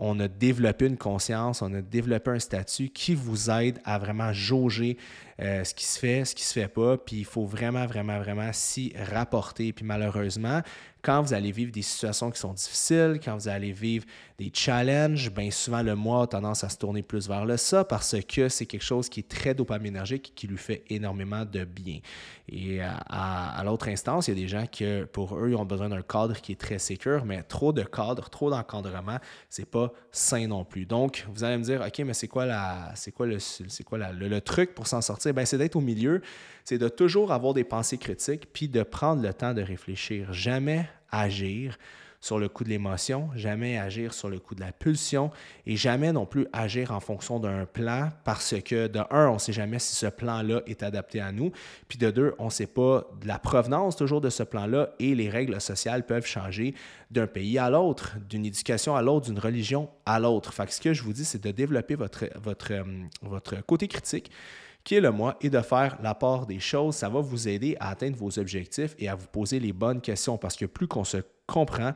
on 0.00 0.18
a 0.20 0.28
développé 0.28 0.86
une 0.86 0.96
conscience, 0.96 1.60
on 1.62 1.74
a 1.74 1.82
développé 1.82 2.30
un 2.30 2.38
statut 2.38 2.88
qui 2.88 3.14
vous 3.14 3.50
aide 3.50 3.80
à 3.84 3.98
vraiment 3.98 4.32
jauger 4.32 4.96
euh, 5.40 5.62
ce 5.62 5.72
qui 5.72 5.84
se 5.84 5.98
fait, 5.98 6.24
ce 6.24 6.34
qui 6.34 6.42
se 6.42 6.52
fait 6.52 6.68
pas, 6.68 6.98
puis 6.98 7.18
il 7.18 7.24
faut 7.24 7.46
vraiment, 7.46 7.86
vraiment, 7.86 8.18
vraiment 8.18 8.50
s'y 8.52 8.92
rapporter. 9.12 9.72
Puis 9.72 9.84
malheureusement, 9.84 10.62
quand 11.00 11.22
vous 11.22 11.32
allez 11.32 11.52
vivre 11.52 11.70
des 11.70 11.82
situations 11.82 12.30
qui 12.30 12.40
sont 12.40 12.52
difficiles, 12.52 13.20
quand 13.22 13.36
vous 13.36 13.48
allez 13.48 13.70
vivre 13.70 14.04
des 14.36 14.50
challenges, 14.52 15.30
bien 15.32 15.50
souvent 15.50 15.82
le 15.82 15.94
moi 15.94 16.24
a 16.24 16.26
tendance 16.26 16.64
à 16.64 16.68
se 16.68 16.76
tourner 16.76 17.02
plus 17.02 17.28
vers 17.28 17.44
le 17.44 17.56
ça 17.56 17.84
parce 17.84 18.16
que 18.28 18.48
c'est 18.48 18.66
quelque 18.66 18.82
chose 18.84 19.08
qui 19.08 19.20
est 19.20 19.28
très 19.28 19.54
dopaminergique 19.54 20.30
et 20.30 20.32
qui 20.34 20.48
lui 20.48 20.58
fait 20.58 20.82
énormément 20.90 21.44
de 21.44 21.64
bien. 21.64 22.00
Et 22.48 22.80
à, 22.80 23.62
l'autre 23.64 23.88
instance, 23.88 24.26
il 24.26 24.36
y 24.36 24.38
a 24.38 24.42
des 24.42 24.48
gens 24.48 24.66
qui, 24.66 24.84
pour 25.12 25.38
eux, 25.38 25.50
ils 25.50 25.56
ont 25.56 25.64
besoin 25.64 25.88
d'un 25.88 26.02
cadre 26.02 26.34
qui 26.40 26.52
est 26.52 26.60
très 26.60 26.78
sécure, 26.78 27.24
mais 27.24 27.42
trop 27.42 27.72
de 27.72 27.82
cadre, 27.82 28.28
trop 28.28 28.50
d'encadrement, 28.50 29.18
c'est 29.48 29.70
pas 29.70 29.92
sain 30.10 30.46
non 30.48 30.64
plus. 30.64 30.86
Donc, 30.86 31.26
vous 31.32 31.44
allez 31.44 31.58
me 31.58 31.62
dire, 31.62 31.82
OK, 31.86 31.98
mais 32.00 32.14
c'est 32.14 32.28
quoi, 32.28 32.46
la, 32.46 32.92
c'est 32.94 33.12
quoi, 33.12 33.26
le, 33.26 33.38
c'est 33.38 33.84
quoi 33.84 33.98
le 33.98 34.40
truc 34.40 34.74
pour 34.74 34.86
s'en 34.86 35.00
sortir? 35.00 35.27
Ben, 35.32 35.46
c'est 35.46 35.58
d'être 35.58 35.76
au 35.76 35.80
milieu, 35.80 36.22
c'est 36.64 36.78
de 36.78 36.88
toujours 36.88 37.32
avoir 37.32 37.54
des 37.54 37.64
pensées 37.64 37.98
critiques, 37.98 38.52
puis 38.52 38.68
de 38.68 38.82
prendre 38.82 39.22
le 39.22 39.32
temps 39.32 39.54
de 39.54 39.62
réfléchir. 39.62 40.32
Jamais 40.32 40.88
agir 41.10 41.78
sur 42.20 42.38
le 42.38 42.48
coup 42.48 42.64
de 42.64 42.68
l'émotion, 42.68 43.30
jamais 43.36 43.78
agir 43.78 44.12
sur 44.12 44.28
le 44.28 44.38
coup 44.38 44.54
de 44.54 44.60
la 44.60 44.72
pulsion 44.72 45.30
et 45.66 45.76
jamais 45.76 46.12
non 46.12 46.26
plus 46.26 46.48
agir 46.52 46.90
en 46.90 47.00
fonction 47.00 47.38
d'un 47.38 47.64
plan 47.64 48.08
parce 48.24 48.54
que 48.64 48.88
de 48.88 49.00
un, 49.10 49.28
on 49.28 49.34
ne 49.34 49.38
sait 49.38 49.52
jamais 49.52 49.78
si 49.78 49.94
ce 49.94 50.06
plan-là 50.06 50.62
est 50.66 50.82
adapté 50.82 51.20
à 51.20 51.30
nous, 51.30 51.52
puis 51.86 51.98
de 51.98 52.10
deux, 52.10 52.34
on 52.38 52.46
ne 52.46 52.50
sait 52.50 52.66
pas 52.66 53.08
la 53.24 53.38
provenance 53.38 53.96
toujours 53.96 54.20
de 54.20 54.30
ce 54.30 54.42
plan-là 54.42 54.90
et 54.98 55.14
les 55.14 55.30
règles 55.30 55.60
sociales 55.60 56.04
peuvent 56.06 56.26
changer 56.26 56.74
d'un 57.10 57.26
pays 57.26 57.58
à 57.58 57.70
l'autre, 57.70 58.16
d'une 58.28 58.44
éducation 58.44 58.96
à 58.96 59.02
l'autre, 59.02 59.26
d'une 59.26 59.38
religion 59.38 59.88
à 60.04 60.18
l'autre. 60.18 60.52
Ce 60.68 60.80
que 60.80 60.92
je 60.92 61.02
vous 61.02 61.12
dis, 61.12 61.24
c'est 61.24 61.42
de 61.42 61.50
développer 61.50 61.94
votre, 61.94 62.24
votre, 62.42 62.72
euh, 62.72 62.82
votre 63.22 63.64
côté 63.64 63.86
critique 63.86 64.30
qui 64.88 64.94
est 64.94 65.02
le 65.02 65.10
moi, 65.10 65.36
et 65.42 65.50
de 65.50 65.60
faire 65.60 65.98
la 66.02 66.14
part 66.14 66.46
des 66.46 66.60
choses. 66.60 66.94
Ça 66.94 67.10
va 67.10 67.20
vous 67.20 67.46
aider 67.46 67.76
à 67.78 67.90
atteindre 67.90 68.16
vos 68.16 68.38
objectifs 68.38 68.94
et 68.98 69.06
à 69.06 69.14
vous 69.14 69.26
poser 69.26 69.60
les 69.60 69.74
bonnes 69.74 70.00
questions 70.00 70.38
parce 70.38 70.56
que 70.56 70.64
plus 70.64 70.88
qu'on 70.88 71.04
se 71.04 71.18
comprend, 71.46 71.92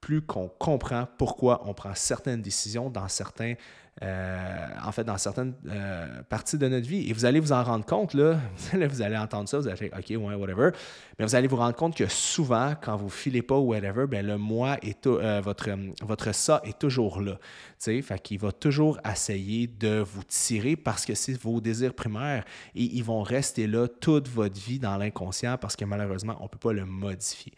plus 0.00 0.22
qu'on 0.22 0.48
comprend 0.48 1.06
pourquoi 1.18 1.62
on 1.66 1.72
prend 1.72 1.94
certaines 1.94 2.42
décisions 2.42 2.90
dans 2.90 3.06
certains 3.06 3.54
euh, 4.02 4.68
en 4.84 4.90
fait, 4.90 5.04
dans 5.04 5.16
certaines 5.16 5.54
euh, 5.68 6.22
parties 6.28 6.58
de 6.58 6.66
notre 6.66 6.88
vie. 6.88 7.08
Et 7.08 7.12
vous 7.12 7.24
allez 7.24 7.38
vous 7.38 7.52
en 7.52 7.62
rendre 7.62 7.84
compte, 7.84 8.14
là, 8.14 8.36
vous 8.72 9.02
allez 9.02 9.16
entendre 9.16 9.48
ça, 9.48 9.58
vous 9.60 9.68
allez 9.68 9.76
dire, 9.78 9.90
OK, 9.96 10.28
ouais, 10.28 10.34
whatever. 10.34 10.70
Mais 11.18 11.24
vous 11.24 11.34
allez 11.36 11.46
vous 11.46 11.56
rendre 11.56 11.76
compte 11.76 11.96
que 11.96 12.08
souvent, 12.08 12.74
quand 12.80 12.96
vous 12.96 13.10
filez 13.10 13.42
pas 13.42 13.56
ou 13.56 13.68
whatever, 13.68 14.06
bien, 14.08 14.22
le 14.22 14.38
moi, 14.38 14.76
est 14.82 15.06
euh, 15.06 15.40
votre, 15.44 15.68
votre 16.02 16.34
ça 16.34 16.60
est 16.64 16.78
toujours 16.78 17.20
là. 17.20 17.38
Fait 17.78 18.18
qu'il 18.20 18.38
va 18.38 18.50
toujours 18.50 18.98
essayer 19.08 19.66
de 19.66 20.00
vous 20.00 20.24
tirer 20.24 20.74
parce 20.76 21.04
que 21.04 21.14
c'est 21.14 21.40
vos 21.40 21.60
désirs 21.60 21.94
primaires 21.94 22.44
et 22.74 22.82
ils 22.82 23.04
vont 23.04 23.22
rester 23.22 23.66
là 23.66 23.86
toute 23.88 24.28
votre 24.28 24.60
vie 24.60 24.78
dans 24.78 24.96
l'inconscient 24.96 25.58
parce 25.58 25.76
que 25.76 25.84
malheureusement, 25.84 26.36
on 26.40 26.44
ne 26.44 26.48
peut 26.48 26.58
pas 26.58 26.72
le 26.72 26.84
modifier. 26.84 27.52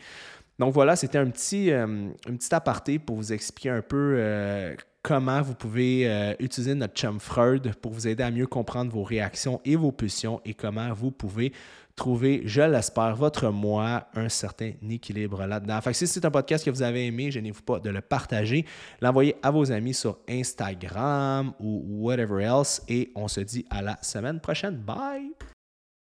Donc 0.59 0.73
voilà, 0.73 0.95
c'était 0.97 1.19
un 1.19 1.29
petit, 1.31 1.71
un 1.73 2.13
petit 2.37 2.55
aparté 2.55 2.99
pour 2.99 3.17
vous 3.17 3.33
expliquer 3.33 3.71
un 3.71 3.83
peu 3.83 4.77
comment 5.05 5.43
vous 5.43 5.55
pouvez 5.55 6.09
euh, 6.09 6.35
utiliser 6.41 6.75
notre 6.75 6.95
chum 6.95 7.21
Freud 7.21 7.75
pour 7.81 7.93
vous 7.93 8.09
aider 8.09 8.25
à 8.25 8.31
mieux 8.31 8.47
comprendre 8.47 8.91
vos 8.91 9.05
réactions 9.05 9.61
et 9.65 9.77
vos 9.77 9.93
pulsions 9.93 10.41
et 10.47 10.55
comment 10.55 10.93
vous 10.95 11.13
pouvez 11.13 11.53
trouver, 11.95 12.43
je 12.47 12.63
l'espère, 12.63 13.15
votre 13.15 13.51
moi, 13.51 14.09
un 14.15 14.29
certain 14.29 14.73
équilibre 14.91 15.47
là-dedans. 15.47 15.79
Si 15.93 16.07
c'est 16.09 16.25
un 16.25 16.31
podcast 16.31 16.65
que 16.65 16.71
vous 16.71 16.83
avez 16.83 17.07
aimé, 17.07 17.31
gênez-vous 17.31 17.63
pas 17.63 17.79
de 17.79 17.91
le 17.91 18.01
partager, 18.01 18.65
l'envoyer 19.01 19.37
à 19.43 19.51
vos 19.51 19.71
amis 19.71 19.95
sur 19.95 20.19
Instagram 20.29 21.53
ou 21.61 21.85
whatever 22.05 22.43
else 22.43 22.83
et 22.89 23.13
on 23.15 23.29
se 23.29 23.41
dit 23.41 23.65
à 23.71 23.83
la 23.83 23.99
semaine 24.03 24.41
prochaine. 24.41 24.79
Bye! 24.79 25.35